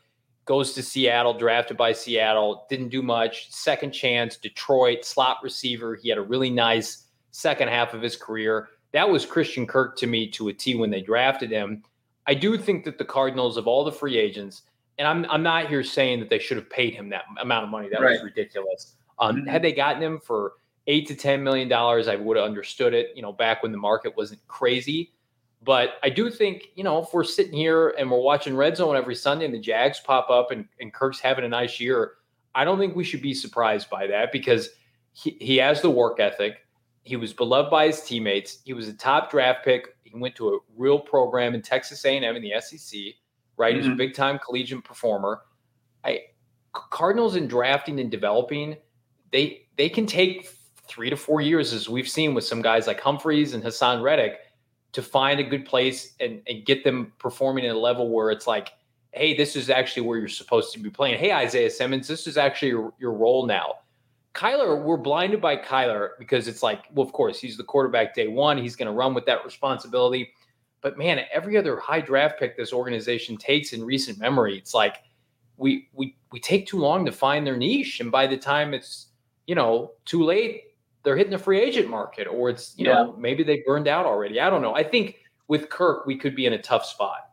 goes 0.45 0.73
to 0.73 0.83
Seattle, 0.83 1.35
drafted 1.35 1.76
by 1.76 1.92
Seattle, 1.92 2.66
didn't 2.71 2.88
do 2.88 3.02
much. 3.02 3.52
Second 3.52 3.92
chance, 3.92 4.37
Detroit, 4.37 5.04
slot 5.04 5.37
receiver. 5.42 5.95
He 5.95 6.09
had 6.09 6.18
a 6.18 6.23
really 6.23 6.50
nice 6.50 7.04
second 7.30 7.68
half 7.68 7.92
of 7.92 8.00
his 8.00 8.16
career. 8.16 8.68
That 8.92 9.09
was 9.09 9.26
Christian 9.26 9.66
Kirk 9.66 9.97
to 9.99 10.07
me 10.07 10.30
to 10.30 10.49
a 10.49 10.52
T 10.52 10.75
when 10.75 10.90
they 10.90 11.00
drafted 11.00 11.50
him. 11.50 11.83
I 12.26 12.35
do 12.35 12.57
think 12.59 12.85
that 12.85 12.99
the 12.99 13.04
Cardinals, 13.04 13.57
of 13.57 13.66
all 13.66 13.85
the 13.85 13.92
free 13.92 14.18
agents, 14.18 14.62
and 14.99 15.07
I'm, 15.07 15.25
I'm 15.30 15.42
not 15.42 15.68
here 15.68 15.83
saying 15.85 16.21
that 16.21 16.28
they 16.28 16.38
should 16.38 16.57
have 16.57 16.68
paid 16.68 16.95
him 16.95 17.09
that 17.11 17.25
amount 17.40 17.64
of 17.64 17.71
money. 17.71 17.88
That 17.88 18.00
right. 18.00 18.12
was 18.12 18.23
ridiculous. 18.23 18.95
Um, 19.18 19.37
mm-hmm. 19.37 19.47
Had 19.49 19.62
they 19.62 19.73
gotten 19.73 20.02
him 20.02 20.18
for 20.18 20.54
eight 20.87 21.07
to 21.09 21.14
ten 21.14 21.42
million 21.42 21.68
dollars, 21.68 22.09
I 22.09 22.16
would 22.16 22.37
have 22.37 22.47
understood 22.47 22.95
it. 22.95 23.11
You 23.14 23.23
know, 23.23 23.33
back 23.33 23.62
when 23.62 23.73
the 23.73 23.78
market 23.78 24.16
wasn't 24.16 24.47
crazy. 24.49 25.12
But 25.62 25.95
I 26.02 26.09
do 26.09 26.30
think, 26.30 26.68
you 26.76 26.85
know, 26.85 27.02
if 27.02 27.09
we're 27.12 27.25
sitting 27.25 27.52
here 27.52 27.90
and 27.99 28.09
we're 28.11 28.21
watching 28.21 28.57
Red 28.57 28.76
Zone 28.76 28.95
every 28.95 29.16
Sunday 29.16 29.45
and 29.45 29.52
the 29.52 29.59
Jags 29.59 29.99
pop 29.99 30.30
up 30.30 30.52
and, 30.52 30.66
and 30.80 30.95
Kirk's 30.95 31.18
having 31.18 31.45
a 31.45 31.49
nice 31.49 31.80
year, 31.80 32.12
I 32.54 32.64
don't 32.64 32.78
think 32.78 32.95
we 32.95 33.02
should 33.02 33.23
be 33.23 33.35
surprised 33.35 33.90
by 33.90 34.07
that 34.07 34.30
because 34.30 34.71
he, 35.12 35.37
he 35.40 35.57
has 35.57 35.83
the 35.83 35.90
work 35.90 36.21
ethic. 36.21 36.64
He 37.08 37.16
was 37.16 37.32
beloved 37.32 37.70
by 37.70 37.86
his 37.86 38.02
teammates. 38.02 38.58
He 38.64 38.74
was 38.74 38.86
a 38.86 38.92
top 38.92 39.30
draft 39.30 39.64
pick. 39.64 39.96
He 40.04 40.12
went 40.14 40.36
to 40.36 40.48
a 40.50 40.58
real 40.76 40.98
program 40.98 41.54
in 41.54 41.62
Texas 41.62 42.04
A&M 42.04 42.22
in 42.22 42.42
the 42.42 42.52
SEC, 42.60 43.00
right? 43.56 43.74
Mm-hmm. 43.74 43.82
He's 43.82 43.92
a 43.92 43.96
big 43.96 44.14
time 44.14 44.38
collegiate 44.38 44.84
performer. 44.84 45.42
I 46.04 46.20
Cardinals 46.72 47.34
in 47.34 47.48
drafting 47.48 47.98
and 47.98 48.10
developing, 48.10 48.76
they 49.32 49.66
they 49.76 49.88
can 49.88 50.04
take 50.04 50.50
three 50.86 51.08
to 51.08 51.16
four 51.16 51.40
years, 51.40 51.72
as 51.72 51.88
we've 51.88 52.08
seen 52.08 52.34
with 52.34 52.44
some 52.44 52.60
guys 52.60 52.86
like 52.86 53.00
Humphries 53.00 53.54
and 53.54 53.64
Haason 53.64 54.02
Reddick 54.02 54.40
to 54.92 55.02
find 55.02 55.40
a 55.40 55.44
good 55.44 55.64
place 55.64 56.14
and, 56.20 56.42
and 56.46 56.64
get 56.64 56.84
them 56.84 57.12
performing 57.18 57.64
at 57.66 57.74
a 57.74 57.78
level 57.78 58.10
where 58.10 58.30
it's 58.30 58.46
like, 58.46 58.72
hey, 59.12 59.34
this 59.34 59.56
is 59.56 59.70
actually 59.70 60.02
where 60.02 60.18
you're 60.18 60.28
supposed 60.28 60.72
to 60.72 60.78
be 60.78 60.90
playing. 60.90 61.18
Hey, 61.18 61.32
Isaiah 61.32 61.70
Simmons, 61.70 62.06
this 62.06 62.26
is 62.26 62.36
actually 62.36 62.68
your, 62.68 62.92
your 62.98 63.12
role 63.12 63.46
now. 63.46 63.76
Kyler, 64.38 64.80
we're 64.80 64.97
blinded 64.97 65.40
by 65.40 65.57
Kyler 65.57 66.11
because 66.16 66.47
it's 66.47 66.62
like, 66.62 66.85
well, 66.95 67.04
of 67.04 67.12
course, 67.12 67.40
he's 67.40 67.57
the 67.57 67.64
quarterback 67.64 68.14
day 68.14 68.28
one. 68.28 68.57
He's 68.57 68.76
going 68.76 68.87
to 68.87 68.92
run 68.92 69.12
with 69.12 69.26
that 69.26 69.45
responsibility. 69.45 70.33
But 70.80 70.97
man, 70.97 71.23
every 71.33 71.57
other 71.57 71.76
high 71.80 72.00
draft 72.00 72.38
pick 72.38 72.57
this 72.57 72.73
organization 72.73 73.37
takes 73.37 73.73
in 73.73 73.85
recent 73.85 74.21
memory, 74.21 74.57
it's 74.57 74.75
like 74.75 74.99
we 75.57 75.88
we 75.92 76.16
we 76.30 76.38
take 76.38 76.68
too 76.68 76.78
long 76.78 77.04
to 77.04 77.11
find 77.11 77.45
their 77.45 77.57
niche, 77.57 77.99
and 77.99 78.12
by 78.12 78.28
the 78.28 78.37
time 78.37 78.75
it's 78.75 79.09
you 79.49 79.57
know 79.57 79.95
too 80.04 80.23
late, 80.23 80.66
they're 81.02 81.16
hitting 81.16 81.33
the 81.33 81.38
free 81.38 81.61
agent 81.61 81.90
market, 81.90 82.28
or 82.28 82.49
it's 82.49 82.78
you 82.78 82.87
yeah. 82.87 82.95
know 82.95 83.16
maybe 83.18 83.42
they 83.42 83.64
burned 83.66 83.88
out 83.88 84.07
already. 84.07 84.40
I 84.40 84.50
don't 84.50 84.62
know. 84.62 84.73
I 84.73 84.85
think 84.85 85.16
with 85.49 85.68
Kirk, 85.68 86.07
we 86.07 86.16
could 86.16 86.37
be 86.37 86.47
in 86.47 86.52
a 86.52 86.62
tough 86.62 86.85
spot. 86.85 87.27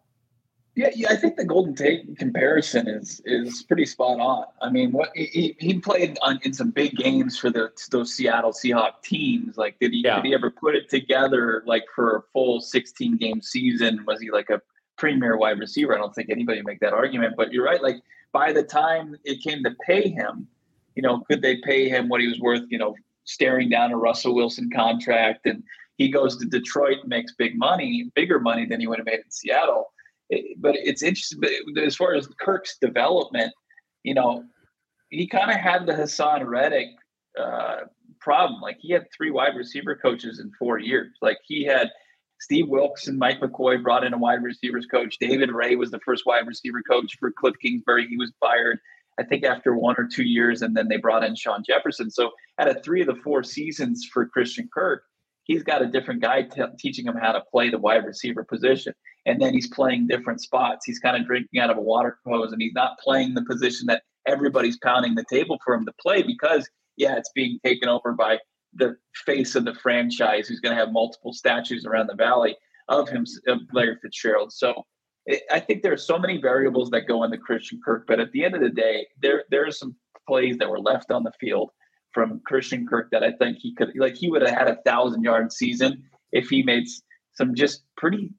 Yeah, 0.76 0.90
yeah, 0.94 1.08
I 1.10 1.16
think 1.16 1.38
the 1.38 1.46
Golden 1.46 1.74
Tate 1.74 2.18
comparison 2.18 2.90
is 2.90 3.22
is 3.24 3.64
pretty 3.64 3.86
spot 3.86 4.20
on. 4.20 4.44
I 4.62 4.70
mean, 4.70 4.92
what 4.92 5.10
he, 5.16 5.56
he 5.58 5.80
played 5.80 6.18
on, 6.22 6.38
in 6.44 6.52
some 6.52 6.72
big 6.72 6.98
games 6.98 7.40
for 7.40 7.50
the 7.50 7.72
those 7.92 8.14
Seattle 8.14 8.52
Seahawks 8.52 9.02
teams. 9.02 9.58
Like, 9.58 9.80
did 9.80 9.94
he 9.94 10.02
yeah. 10.04 10.18
did 10.18 10.26
he 10.26 10.34
ever 10.34 10.52
put 10.52 10.76
it 10.76 10.90
together 10.90 11.64
like 11.66 11.86
for 11.96 12.18
a 12.18 12.22
full 12.34 12.60
sixteen 12.60 13.16
game 13.16 13.42
season? 13.42 14.04
Was 14.06 14.20
he 14.20 14.32
like 14.32 14.50
a 14.50 14.62
premier 14.98 15.38
wide 15.38 15.60
receiver? 15.60 15.96
I 15.96 15.98
don't 15.98 16.14
think 16.14 16.30
anybody 16.30 16.60
would 16.60 16.68
make 16.68 16.82
that 16.82 16.92
argument. 16.92 17.36
But 17.38 17.54
you're 17.54 17.64
right. 17.64 17.82
Like 17.82 18.02
by 18.34 18.52
the 18.52 18.64
time 18.64 19.16
it 19.24 19.42
came 19.42 19.64
to 19.64 19.74
pay 19.88 20.10
him, 20.10 20.46
you 20.96 21.02
know, 21.02 21.22
could 21.22 21.42
they 21.42 21.56
pay 21.58 21.88
him 21.88 22.10
what 22.10 22.20
he 22.20 22.28
was 22.28 22.42
worth? 22.42 22.64
You 22.68 22.80
know, 22.80 22.96
staring 23.24 23.70
down 23.70 23.94
a 23.94 23.98
Russell 23.98 24.36
Wilson 24.36 24.70
contract, 24.76 25.46
and 25.46 25.64
he 25.98 26.10
goes 26.10 26.36
to 26.36 26.46
Detroit, 26.46 26.98
makes 27.06 27.34
big 27.34 27.58
money, 27.58 28.12
bigger 28.14 28.42
money 28.42 28.66
than 28.66 28.82
he 28.82 28.88
would 28.88 29.00
have 29.00 29.06
made 29.06 29.20
in 29.20 29.32
Seattle 29.32 29.94
but 30.58 30.76
it's 30.76 31.04
interesting. 31.04 31.40
But 31.42 31.84
as 31.84 31.96
far 31.96 32.16
as 32.16 32.28
Kirk's 32.40 32.78
development, 32.80 33.54
you 34.04 34.14
know, 34.14 34.44
he 35.10 35.28
kind 35.28 35.52
of 35.52 35.58
had 35.58 35.86
the 35.86 35.94
Haason 35.94 36.46
Reddick 36.46 36.90
uh, 37.40 37.82
problem. 38.20 38.62
Like 38.62 38.78
he 38.80 38.92
had 38.92 39.06
three 39.16 39.32
wide 39.32 39.56
receiver 39.56 39.96
coaches 39.96 40.40
in 40.40 40.52
four 40.58 40.80
years. 40.80 41.16
Like 41.22 41.38
he 41.46 41.64
had 41.64 41.90
Steve 42.40 42.68
Wilks 42.68 43.08
and 43.08 43.18
Mike 43.18 43.40
McCoy 43.40 43.82
brought 43.82 44.04
in 44.04 44.14
a 44.14 44.18
wide 44.18 44.44
receivers 44.44 44.86
coach. 44.86 45.18
David 45.20 45.50
Raih 45.50 45.78
was 45.78 45.92
the 45.92 46.00
first 46.00 46.26
wide 46.26 46.48
receiver 46.48 46.82
coach 46.90 47.16
for 47.20 47.32
Cliff 47.32 47.56
Kingsbury. 47.62 48.08
He 48.08 48.18
was 48.18 48.34
fired, 48.40 48.80
I 49.20 49.24
think, 49.24 49.44
after 49.44 49.76
one 49.76 49.96
or 49.98 50.08
two 50.08 50.24
years, 50.24 50.62
and 50.62 50.76
then 50.76 50.88
they 50.88 50.98
brought 50.98 51.24
in 51.24 51.36
Shawn 51.36 51.64
Jefferson. 51.66 52.12
So 52.12 52.32
out 52.60 52.68
of 52.68 52.84
three 52.84 53.02
of 53.02 53.08
the 53.08 53.16
four 53.24 53.44
seasons 53.44 54.08
for 54.12 54.26
Christian 54.26 54.70
Kirk, 54.74 55.04
he's 55.46 55.64
got 55.64 55.82
a 55.82 55.88
different 55.88 56.22
guy 56.22 56.44
t- 56.44 56.62
teaching 56.78 57.06
him 57.06 57.16
how 57.16 57.32
to 57.32 57.42
play 57.52 57.70
the 57.70 57.78
wide 57.78 58.06
receiver 58.06 58.44
position. 58.44 58.94
And 59.26 59.42
then 59.42 59.54
he's 59.54 59.68
playing 59.68 60.08
different 60.08 60.42
spots. 60.42 60.86
He's 60.86 61.00
kind 61.00 61.16
of 61.16 61.26
drinking 61.26 61.60
out 61.60 61.70
of 61.70 61.78
a 61.78 61.82
water 61.82 62.20
hose 62.26 62.52
and 62.52 62.62
he's 62.62 62.74
not 62.74 63.00
playing 63.00 63.34
the 63.34 63.46
position 63.46 63.88
that 63.88 64.04
everybody's 64.28 64.78
pounding 64.78 65.16
the 65.16 65.26
table 65.30 65.58
for 65.64 65.74
him 65.74 65.86
to 65.86 65.94
play 66.02 66.22
because, 66.22 66.70
yeah, 66.98 67.16
it's 67.16 67.32
being 67.34 67.60
taken 67.64 67.90
over 67.90 68.12
by 68.12 68.40
the 68.74 68.96
face 69.26 69.56
of 69.56 69.66
the 69.66 69.74
franchise 69.76 70.48
who's 70.48 70.60
going 70.60 70.76
to 70.76 70.80
have 70.80 70.92
multiple 70.92 71.34
statues 71.34 71.86
around 71.86 72.08
the 72.08 72.16
valley 72.16 72.56
of 72.90 73.08
him, 73.10 73.26
of 73.48 73.60
Larry 73.72 73.98
Fitzgerald. 74.02 74.52
So 74.52 74.84
it, 75.26 75.44
I 75.52 75.60
think 75.60 75.82
there 75.82 75.94
are 75.94 75.98
so 75.98 76.20
many 76.20 76.40
variables 76.40 76.90
that 76.92 77.08
go 77.08 77.24
into 77.24 77.38
Christian 77.38 77.80
Kirk, 77.84 78.06
but 78.08 78.20
at 78.20 78.32
the 78.32 78.44
end 78.44 78.56
of 78.56 78.62
the 78.62 78.70
day, 78.70 79.08
there 79.22 79.44
there 79.50 79.66
are 79.66 79.72
some 79.72 79.96
plays 80.28 80.58
that 80.58 80.70
were 80.70 80.80
left 80.80 81.12
on 81.12 81.24
the 81.24 81.32
field 81.40 81.72
from 82.16 82.42
Christian 82.46 82.88
Kirk 82.88 83.12
that 83.12 83.24
I 83.24 83.34
think 83.34 83.58
he 83.60 83.76
could 83.76 83.92
like 83.98 84.16
he 84.16 84.32
would 84.32 84.42
have 84.42 84.58
had 84.58 84.70
a 84.70 84.82
thousand 84.86 85.22
yard 85.24 85.52
season 85.52 86.02
if 86.32 86.48
he 86.48 86.64
made 86.64 86.86
some 87.34 87.54
just 87.54 87.84
pretty 87.98 88.34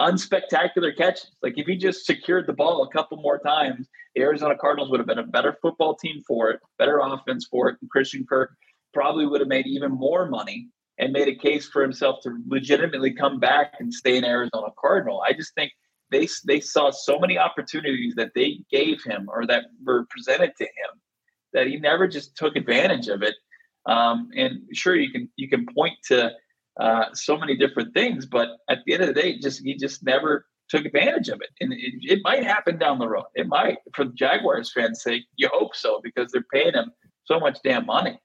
unspectacular 0.00 0.94
catches. 0.96 1.30
Like 1.40 1.54
if 1.56 1.66
he 1.66 1.76
just 1.76 2.04
secured 2.04 2.48
the 2.48 2.52
ball 2.52 2.82
a 2.82 2.92
couple 2.92 3.18
more 3.22 3.38
times, 3.38 3.88
the 4.16 4.22
Arizona 4.22 4.56
Cardinals 4.60 4.90
would 4.90 4.98
have 4.98 5.06
been 5.06 5.20
a 5.20 5.26
better 5.26 5.56
football 5.62 5.94
team 5.94 6.22
for 6.26 6.50
it, 6.50 6.60
better 6.76 6.98
offense 6.98 7.46
for 7.48 7.68
it. 7.68 7.76
And 7.80 7.88
Christian 7.88 8.26
Kirk 8.28 8.50
probably 8.92 9.26
would 9.26 9.40
have 9.40 9.48
made 9.48 9.68
even 9.68 9.92
more 9.92 10.28
money 10.28 10.68
and 10.98 11.12
made 11.12 11.28
a 11.28 11.36
case 11.36 11.68
for 11.68 11.82
himself 11.82 12.16
to 12.24 12.36
legitimately 12.48 13.14
come 13.14 13.38
back 13.38 13.74
and 13.78 13.94
stay 13.94 14.16
in 14.16 14.24
Arizona 14.24 14.68
Cardinal. 14.76 15.22
I 15.24 15.34
just 15.34 15.54
think 15.54 15.70
they 16.10 16.26
they 16.46 16.58
saw 16.58 16.90
so 16.90 17.20
many 17.20 17.38
opportunities 17.38 18.14
that 18.16 18.32
they 18.34 18.58
gave 18.72 19.04
him 19.04 19.28
or 19.28 19.46
that 19.46 19.66
were 19.84 20.04
presented 20.10 20.52
to 20.58 20.64
him 20.64 21.00
that 21.52 21.66
he 21.66 21.76
never 21.76 22.08
just 22.08 22.36
took 22.36 22.56
advantage 22.56 23.08
of 23.08 23.22
it. 23.22 23.34
Um, 23.86 24.28
and 24.36 24.60
sure, 24.72 24.96
you 24.96 25.10
can 25.10 25.28
you 25.36 25.48
can 25.48 25.66
point 25.74 25.94
to 26.08 26.32
uh, 26.78 27.06
so 27.12 27.36
many 27.36 27.56
different 27.56 27.94
things, 27.94 28.26
but 28.26 28.48
at 28.68 28.78
the 28.86 28.94
end 28.94 29.02
of 29.02 29.08
the 29.08 29.20
day, 29.20 29.38
just 29.38 29.62
he 29.62 29.76
just 29.76 30.02
never 30.02 30.46
took 30.70 30.84
advantage 30.84 31.28
of 31.28 31.40
it. 31.42 31.50
And 31.60 31.72
it, 31.72 31.94
it 32.02 32.20
might 32.22 32.44
happen 32.44 32.78
down 32.78 32.98
the 32.98 33.08
road. 33.08 33.24
It 33.34 33.48
might, 33.48 33.78
for 33.94 34.04
the 34.04 34.12
Jaguars 34.12 34.72
fans' 34.72 35.02
sake, 35.02 35.24
you 35.36 35.48
hope 35.52 35.74
so 35.74 36.00
because 36.02 36.30
they're 36.30 36.44
paying 36.52 36.74
him 36.74 36.92
so 37.24 37.40
much 37.40 37.58
damn 37.64 37.86
money. 37.86 38.18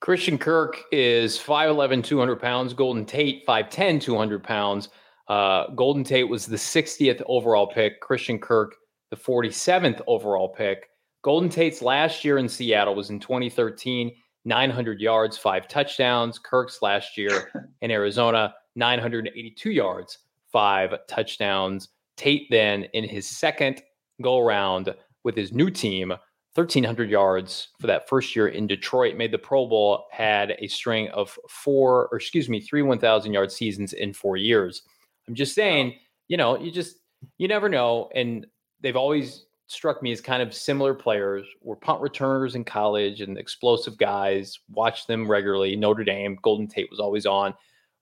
Christian 0.00 0.38
Kirk 0.38 0.82
is 0.92 1.38
5'11, 1.38 2.04
200 2.04 2.36
pounds. 2.36 2.72
Golden 2.74 3.04
Tate, 3.04 3.44
5'10, 3.46 4.00
200 4.00 4.44
pounds. 4.44 4.90
Uh, 5.26 5.68
Golden 5.74 6.04
Tate 6.04 6.28
was 6.28 6.46
the 6.46 6.56
60th 6.56 7.22
overall 7.26 7.66
pick. 7.66 8.00
Christian 8.00 8.38
Kirk, 8.38 8.76
the 9.10 9.16
47th 9.16 10.00
overall 10.06 10.48
pick. 10.50 10.88
Golden 11.22 11.48
Tate's 11.48 11.82
last 11.82 12.24
year 12.24 12.38
in 12.38 12.48
Seattle 12.48 12.94
was 12.94 13.10
in 13.10 13.18
2013, 13.18 14.12
900 14.44 15.00
yards, 15.00 15.36
five 15.36 15.66
touchdowns. 15.68 16.38
Kirk's 16.38 16.80
last 16.80 17.18
year 17.18 17.50
in 17.82 17.90
Arizona, 17.90 18.54
982 18.76 19.70
yards, 19.70 20.18
five 20.52 20.94
touchdowns. 21.08 21.88
Tate 22.16 22.46
then 22.50 22.84
in 22.92 23.04
his 23.04 23.28
second 23.28 23.82
go 24.22 24.38
around 24.38 24.94
with 25.24 25.36
his 25.36 25.52
new 25.52 25.70
team, 25.70 26.10
1,300 26.54 27.10
yards 27.10 27.68
for 27.80 27.86
that 27.86 28.08
first 28.08 28.34
year 28.34 28.48
in 28.48 28.66
Detroit, 28.66 29.16
made 29.16 29.32
the 29.32 29.38
Pro 29.38 29.66
Bowl, 29.66 30.06
had 30.10 30.56
a 30.58 30.66
string 30.66 31.08
of 31.10 31.38
four, 31.48 32.08
or 32.10 32.16
excuse 32.16 32.48
me, 32.48 32.60
three 32.60 32.82
1,000 32.82 33.32
yard 33.32 33.52
seasons 33.52 33.92
in 33.92 34.12
four 34.12 34.36
years. 34.36 34.82
I'm 35.28 35.34
just 35.34 35.54
saying, 35.54 35.94
you 36.26 36.36
know, 36.36 36.58
you 36.58 36.72
just, 36.72 36.96
you 37.36 37.48
never 37.48 37.68
know. 37.68 38.10
And 38.14 38.46
they've 38.80 38.96
always 38.96 39.44
struck 39.68 40.02
me 40.02 40.10
as 40.10 40.20
kind 40.20 40.42
of 40.42 40.52
similar 40.52 40.94
players 40.94 41.46
were 41.62 41.76
punt 41.76 42.00
returners 42.00 42.54
in 42.54 42.64
college 42.64 43.20
and 43.20 43.38
explosive 43.38 43.96
guys. 43.98 44.58
Watched 44.70 45.06
them 45.06 45.30
regularly. 45.30 45.76
Notre 45.76 46.04
Dame, 46.04 46.38
Golden 46.42 46.66
Tate 46.66 46.90
was 46.90 46.98
always 46.98 47.26
on. 47.26 47.54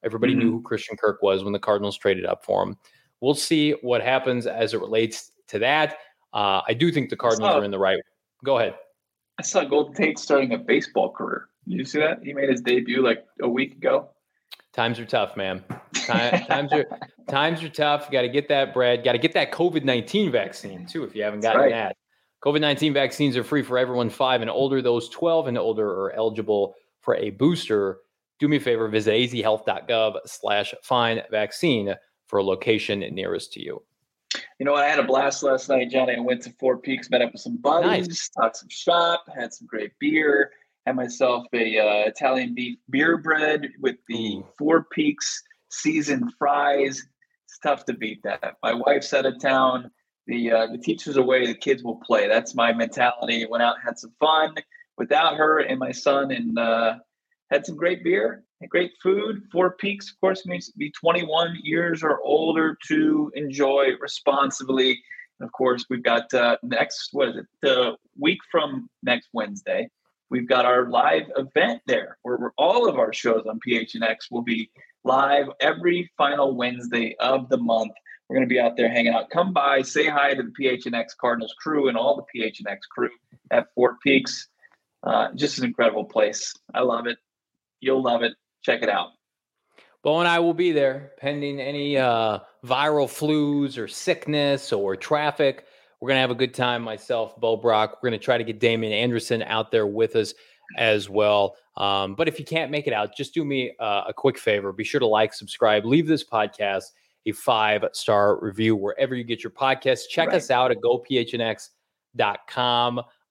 Everybody 0.05 0.33
mm-hmm. 0.33 0.41
knew 0.41 0.53
who 0.53 0.63
Christian 0.63 0.97
Kirk 0.97 1.23
was 1.23 1.43
when 1.43 1.53
the 1.53 1.59
Cardinals 1.59 1.99
traded 1.99 2.25
up 2.25 2.45
for 2.45 2.63
him. 2.63 2.77
We'll 3.21 3.35
see 3.35 3.73
what 3.83 4.01
happens 4.01 4.47
as 4.47 4.75
it 4.75 4.81
relates 4.81 5.33
to 5.49 5.59
that. 5.59 5.99
Uh, 6.33 6.63
I 6.67 6.75
do 6.75 6.93
think 6.93 7.11
the 7.11 7.17
Cardinals 7.17 7.51
saw, 7.51 7.59
are 7.59 7.65
in 7.65 7.71
the 7.71 7.79
right. 7.79 7.99
Go 8.45 8.59
ahead. 8.59 8.77
I 9.39 9.43
saw 9.43 9.65
Golden 9.65 9.95
Tate 9.95 10.19
starting 10.19 10.55
a 10.55 10.59
baseball 10.59 11.11
career. 11.11 11.49
Did 11.67 11.79
you 11.79 11.85
see 11.85 11.99
that? 11.99 12.21
He 12.23 12.33
made 12.33 12.49
his 12.49 12.61
debut 12.61 13.03
like 13.03 13.25
a 13.43 13.49
week 13.49 13.73
ago. 13.73 14.11
Times 14.77 15.01
are 15.01 15.07
tough, 15.07 15.39
man. 15.39 15.65
Time, 16.07 16.45
times 16.45 16.73
are 16.73 16.85
times 17.31 17.63
are 17.63 17.69
tough. 17.71 18.05
You 18.07 18.13
got 18.13 18.23
to 18.23 18.29
get 18.29 18.47
that 18.49 18.75
bread. 18.75 19.03
Got 19.03 19.13
to 19.13 19.19
get 19.19 19.33
that 19.33 19.51
COVID 19.51 19.85
nineteen 19.85 20.31
vaccine 20.31 20.85
too. 20.85 21.03
If 21.03 21.17
you 21.17 21.23
haven't 21.23 21.41
gotten 21.41 21.63
right. 21.63 21.71
that, 21.71 21.97
COVID 22.45 22.61
nineteen 22.61 22.93
vaccines 22.93 23.39
are 23.39 23.43
free 23.43 23.63
for 23.63 23.79
everyone 23.79 24.11
five 24.11 24.43
and 24.43 24.51
older. 24.51 24.83
Those 24.83 25.09
twelve 25.09 25.47
and 25.47 25.57
older 25.57 25.89
are 25.89 26.13
eligible 26.13 26.75
for 27.01 27.17
a 27.17 27.31
booster. 27.31 28.01
Do 28.39 28.49
me 28.49 28.59
a 28.59 28.61
favor, 28.61 28.87
visit 28.89 29.15
azhealth.gov/slash 29.15 30.75
find 30.83 31.23
vaccine 31.31 31.95
for 32.27 32.39
a 32.39 32.45
location 32.45 33.01
nearest 33.01 33.55
to 33.55 33.63
you. 33.63 33.83
You 34.59 34.67
know, 34.67 34.75
I 34.75 34.85
had 34.89 34.99
a 34.99 35.05
blast 35.05 35.43
last 35.43 35.71
night, 35.71 35.89
Johnny. 35.91 36.17
I 36.17 36.21
went 36.21 36.43
to 36.43 36.51
Four 36.61 36.77
Peaks, 36.77 37.09
met 37.09 37.23
up 37.23 37.33
with 37.33 37.41
some 37.41 37.57
buddies, 37.57 38.09
nice. 38.09 38.29
talked 38.29 38.59
some 38.59 38.69
shop, 38.69 39.25
had 39.35 39.55
some 39.55 39.67
great 39.67 39.93
beer 39.99 40.51
had 40.87 40.97
myself 40.97 41.47
a 41.53 41.79
uh, 41.79 42.09
Italian 42.09 42.55
beef 42.55 42.79
beer 42.91 43.19
bread 43.19 43.69
with 43.81 43.97
the 44.09 44.43
Four 44.57 44.87
Peaks 44.93 45.43
seasoned 45.69 46.33
fries. 46.39 47.03
It's 47.45 47.59
tough 47.59 47.85
to 47.87 47.93
beat 47.93 48.23
that. 48.23 48.57
My 48.63 48.73
wife's 48.73 49.13
out 49.13 49.27
of 49.27 49.41
town. 49.41 49.91
The 50.29 50.53
uh, 50.53 50.67
the 50.69 50.79
teacher's 50.79 51.17
away. 51.17 51.47
The 51.47 51.55
kids 51.55 51.83
will 51.83 51.97
play. 51.97 52.29
That's 52.29 52.55
my 52.55 52.73
mentality. 52.73 53.47
Went 53.49 53.63
out, 53.63 53.77
had 53.85 53.99
some 53.99 54.13
fun 54.21 54.55
without 54.97 55.37
her 55.37 55.59
and 55.59 55.79
my 55.79 55.93
son, 55.93 56.31
and 56.31 56.59
uh, 56.59 56.97
had 57.51 57.67
some 57.67 57.77
great 57.77 58.03
beer, 58.05 58.45
great 58.69 58.93
food. 59.03 59.43
Four 59.53 59.73
Peaks, 59.73 60.11
of 60.11 60.21
course, 60.21 60.47
means 60.47 60.67
to 60.67 60.79
be 60.79 60.91
21 60.93 61.59
years 61.63 62.03
or 62.03 62.21
older 62.23 62.77
to 62.89 63.31
enjoy 63.35 63.91
responsibly. 64.01 65.01
And 65.39 65.47
of 65.47 65.53
course, 65.53 65.85
we've 65.91 66.03
got 66.03 66.33
uh, 66.33 66.57
next 66.63 67.11
what 67.13 67.29
is 67.29 67.37
it? 67.37 67.47
The 67.63 67.97
week 68.19 68.39
from 68.51 68.89
next 69.03 69.29
Wednesday 69.33 69.91
We've 70.31 70.49
got 70.49 70.65
our 70.65 70.89
live 70.89 71.25
event 71.37 71.83
there 71.87 72.19
where 72.23 72.53
all 72.59 72.89
of 72.89 72.99
our 72.99 73.13
shows 73.13 73.45
on 73.49 73.61
PHNX 73.67 74.31
will 74.31 74.43
be 74.43 74.71
live 75.05 75.47
every 75.61 76.11
final 76.19 76.57
Wednesday 76.57 77.15
of 77.21 77.49
the 77.49 77.59
month. 77.59 77.93
We're 78.29 78.37
going 78.37 78.49
to 78.49 78.53
be 78.53 78.59
out 78.59 78.77
there 78.77 78.89
hanging 78.89 79.13
out. 79.13 79.31
Come 79.31 79.53
by, 79.53 79.83
say 79.83 80.09
hi 80.09 80.35
to 80.35 80.43
the 80.43 80.53
PHNX 80.61 81.17
Cardinals 81.21 81.55
crew 81.59 81.89
and 81.89 81.97
all 81.97 82.17
the 82.17 82.41
PHNX 82.41 82.79
crew 82.91 83.11
at 83.53 83.69
Four 83.75 83.99
Peaks. 84.03 84.49
Uh, 85.05 85.29
just 85.37 85.59
an 85.59 85.65
incredible 85.65 86.05
place. 86.05 86.53
I 86.75 86.81
love 86.81 87.07
it. 87.07 87.19
You'll 87.81 88.03
love 88.03 88.23
it. 88.23 88.33
Check 88.63 88.83
it 88.83 88.89
out. 88.89 89.11
Bo 90.03 90.19
and 90.19 90.29
I 90.29 90.41
will 90.41 90.55
be 90.55 90.73
there 90.73 91.13
pending 91.19 91.61
any 91.61 91.97
uh, 91.97 92.41
viral 92.65 93.07
flus 93.07 93.79
or 93.79 93.89
sickness 93.89 94.73
or 94.73 94.97
traffic. 94.97 95.67
We're 96.01 96.09
going 96.09 96.17
to 96.17 96.21
have 96.21 96.31
a 96.31 96.35
good 96.35 96.55
time. 96.55 96.83
Myself, 96.83 97.39
Bo 97.41 97.57
Brock. 97.57 97.99
We're 98.03 98.11
going 98.11 98.21
to 98.21 98.25
try 98.25 98.39
to 98.39 98.45
get 98.45 98.61
Damien 98.61 98.93
Anderson 98.93 99.43
out 99.43 99.71
there 99.71 99.87
with 99.87 100.17
us 100.17 100.35
as 100.77 101.09
well. 101.09 101.57
Um, 101.77 102.15
but 102.15 102.29
if 102.29 102.39
you 102.39 102.45
can't 102.45 102.71
make 102.71 102.87
it 102.87 102.93
out, 102.93 103.17
just 103.17 103.35
do 103.35 103.45
me 103.45 103.73
uh, 103.79 104.05
a 104.09 104.13
quick 104.15 104.39
favor. 104.39 104.73
Be 104.73 104.85
sure 104.85 105.01
to 105.01 105.07
like, 105.07 105.33
subscribe, 105.33 105.85
leave 105.85 106.07
this 106.07 106.25
podcast 106.25 106.85
a 107.27 107.33
five 107.33 107.85
star 107.93 108.39
review 108.41 108.77
wherever 108.77 109.15
you 109.15 109.25
get 109.25 109.43
your 109.43 109.51
podcasts. 109.51 110.09
Check 110.09 110.29
right. 110.29 110.37
us 110.37 110.51
out 110.51 110.71
at 110.71 110.79
gophnx.com. 110.81 111.71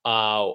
Uh, 0.04 0.52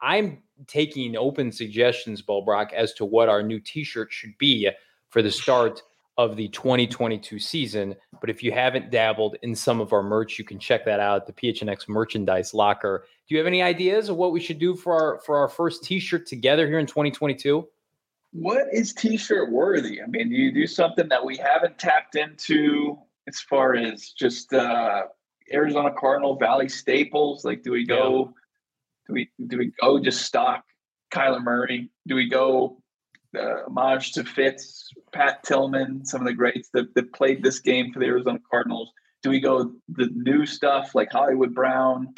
I'm 0.00 0.42
taking 0.66 1.16
open 1.16 1.52
suggestions, 1.52 2.22
Bo 2.22 2.42
Brock, 2.42 2.72
as 2.72 2.94
to 2.94 3.04
what 3.04 3.28
our 3.28 3.42
new 3.42 3.60
t 3.60 3.84
shirt 3.84 4.12
should 4.12 4.38
be 4.38 4.70
for 5.10 5.20
the 5.20 5.30
start 5.30 5.82
of 6.16 6.36
the 6.36 6.48
2022 6.48 7.38
season. 7.38 7.94
But 8.20 8.30
if 8.30 8.42
you 8.42 8.52
haven't 8.52 8.90
dabbled 8.90 9.36
in 9.42 9.54
some 9.54 9.80
of 9.80 9.92
our 9.92 10.02
merch, 10.02 10.38
you 10.38 10.44
can 10.44 10.58
check 10.58 10.84
that 10.84 11.00
out 11.00 11.22
at 11.22 11.26
the 11.26 11.32
PHNX 11.32 11.88
merchandise 11.88 12.54
locker. 12.54 13.06
Do 13.28 13.34
you 13.34 13.38
have 13.38 13.46
any 13.46 13.62
ideas 13.62 14.08
of 14.08 14.16
what 14.16 14.32
we 14.32 14.40
should 14.40 14.58
do 14.58 14.74
for 14.76 14.92
our 14.92 15.20
for 15.20 15.38
our 15.38 15.48
first 15.48 15.82
t-shirt 15.84 16.26
together 16.26 16.66
here 16.66 16.78
in 16.78 16.86
2022? 16.86 17.66
What 18.32 18.66
is 18.72 18.92
t-shirt 18.92 19.50
worthy? 19.50 20.02
I 20.02 20.06
mean, 20.06 20.28
do 20.28 20.34
you 20.34 20.52
do 20.52 20.66
something 20.66 21.08
that 21.08 21.24
we 21.24 21.36
haven't 21.36 21.78
tapped 21.78 22.16
into 22.16 22.98
as 23.26 23.40
far 23.40 23.74
as 23.74 24.10
just 24.10 24.52
uh 24.52 25.04
Arizona 25.52 25.90
Cardinal 25.98 26.36
Valley 26.36 26.68
staples? 26.68 27.44
Like 27.44 27.62
do 27.62 27.72
we 27.72 27.84
go 27.84 28.32
yeah. 29.08 29.08
do 29.08 29.12
we 29.14 29.30
do 29.48 29.58
we 29.58 29.72
go 29.80 29.98
just 29.98 30.22
stock 30.22 30.64
Kyler 31.12 31.42
Murray? 31.42 31.90
Do 32.06 32.14
we 32.14 32.28
go 32.28 32.82
uh, 33.36 33.64
homage 33.66 34.12
to 34.12 34.24
Fitz, 34.24 34.90
Pat 35.12 35.42
Tillman, 35.44 36.04
some 36.04 36.20
of 36.20 36.26
the 36.26 36.34
greats 36.34 36.68
that, 36.72 36.94
that 36.94 37.12
played 37.12 37.42
this 37.42 37.60
game 37.60 37.92
for 37.92 37.98
the 37.98 38.06
Arizona 38.06 38.38
Cardinals. 38.50 38.92
Do 39.22 39.30
we 39.30 39.40
go 39.40 39.72
the 39.88 40.10
new 40.14 40.44
stuff 40.46 40.94
like 40.94 41.10
Hollywood 41.12 41.54
Brown? 41.54 42.14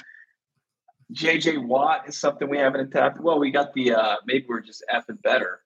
JJ 1.12 1.64
Watt 1.64 2.08
is 2.08 2.18
something 2.18 2.48
we 2.48 2.58
haven't 2.58 2.90
tapped. 2.90 3.20
Well, 3.20 3.38
we 3.38 3.50
got 3.50 3.72
the 3.74 3.92
uh, 3.92 4.16
maybe 4.26 4.46
we're 4.48 4.60
just 4.60 4.84
effing 4.92 5.22
better. 5.22 5.60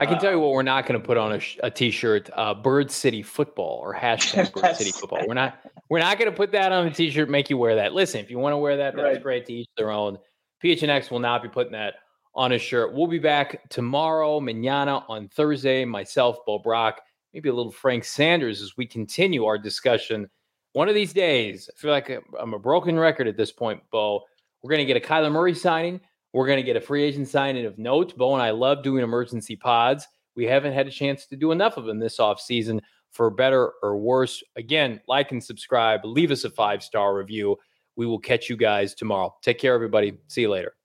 I 0.00 0.06
can 0.06 0.16
uh, 0.16 0.20
tell 0.20 0.30
you 0.30 0.38
what 0.38 0.52
we're 0.52 0.62
not 0.62 0.86
going 0.86 1.00
to 1.00 1.04
put 1.04 1.16
on 1.16 1.32
a, 1.32 1.40
a 1.64 1.70
t-shirt: 1.70 2.30
uh, 2.34 2.54
"Bird 2.54 2.90
City 2.90 3.22
Football" 3.22 3.80
or 3.82 3.92
hashtag 3.92 4.52
"Bird 4.60 4.76
City 4.76 4.92
Football." 4.92 5.26
We're 5.26 5.34
not 5.34 5.58
we're 5.88 5.98
not 5.98 6.18
going 6.18 6.30
to 6.30 6.36
put 6.36 6.52
that 6.52 6.70
on 6.70 6.86
a 6.86 6.90
t-shirt. 6.92 7.28
Make 7.28 7.50
you 7.50 7.56
wear 7.56 7.74
that. 7.76 7.92
Listen, 7.92 8.20
if 8.20 8.30
you 8.30 8.38
want 8.38 8.52
to 8.52 8.58
wear 8.58 8.76
that, 8.76 8.94
that's 8.94 9.02
right. 9.04 9.22
great. 9.22 9.46
To 9.46 9.52
each 9.52 9.68
their 9.76 9.90
own. 9.90 10.18
PHNX 10.62 11.10
will 11.10 11.20
not 11.20 11.42
be 11.42 11.48
putting 11.48 11.72
that 11.72 11.94
on 12.38 12.52
a 12.52 12.58
shirt. 12.58 12.94
We'll 12.94 13.08
be 13.08 13.18
back 13.18 13.68
tomorrow, 13.68 14.38
manana 14.38 15.04
on 15.08 15.26
Thursday. 15.26 15.84
Myself, 15.84 16.38
Bo 16.46 16.60
Brock, 16.60 17.00
maybe 17.34 17.48
a 17.48 17.52
little 17.52 17.72
Frank 17.72 18.04
Sanders 18.04 18.62
as 18.62 18.76
we 18.76 18.86
continue 18.86 19.44
our 19.44 19.58
discussion. 19.58 20.30
One 20.72 20.88
of 20.88 20.94
these 20.94 21.12
days, 21.12 21.68
I 21.68 21.76
feel 21.76 21.90
like 21.90 22.16
I'm 22.38 22.54
a 22.54 22.58
broken 22.58 22.96
record 22.96 23.26
at 23.26 23.36
this 23.36 23.50
point, 23.50 23.82
Bo. 23.90 24.22
We're 24.62 24.70
going 24.70 24.86
to 24.86 24.92
get 24.92 24.96
a 24.96 25.04
Kyler 25.04 25.32
Murray 25.32 25.52
signing. 25.52 26.00
We're 26.32 26.46
going 26.46 26.58
to 26.58 26.62
get 26.62 26.76
a 26.76 26.80
free 26.80 27.02
agent 27.02 27.26
signing 27.26 27.66
of 27.66 27.76
note. 27.76 28.16
Bo 28.16 28.34
and 28.34 28.42
I 28.42 28.50
love 28.50 28.84
doing 28.84 29.02
emergency 29.02 29.56
pods. 29.56 30.06
We 30.36 30.44
haven't 30.44 30.74
had 30.74 30.86
a 30.86 30.92
chance 30.92 31.26
to 31.26 31.36
do 31.36 31.50
enough 31.50 31.76
of 31.76 31.86
them 31.86 31.98
this 31.98 32.18
offseason 32.18 32.80
for 33.10 33.30
better 33.30 33.72
or 33.82 33.96
worse. 33.96 34.44
Again, 34.54 35.00
like 35.08 35.32
and 35.32 35.42
subscribe. 35.42 36.04
Leave 36.04 36.30
us 36.30 36.44
a 36.44 36.50
five 36.50 36.84
star 36.84 37.16
review. 37.16 37.56
We 37.96 38.06
will 38.06 38.20
catch 38.20 38.48
you 38.48 38.56
guys 38.56 38.94
tomorrow. 38.94 39.34
Take 39.42 39.58
care, 39.58 39.74
everybody. 39.74 40.18
See 40.28 40.42
you 40.42 40.50
later. 40.50 40.77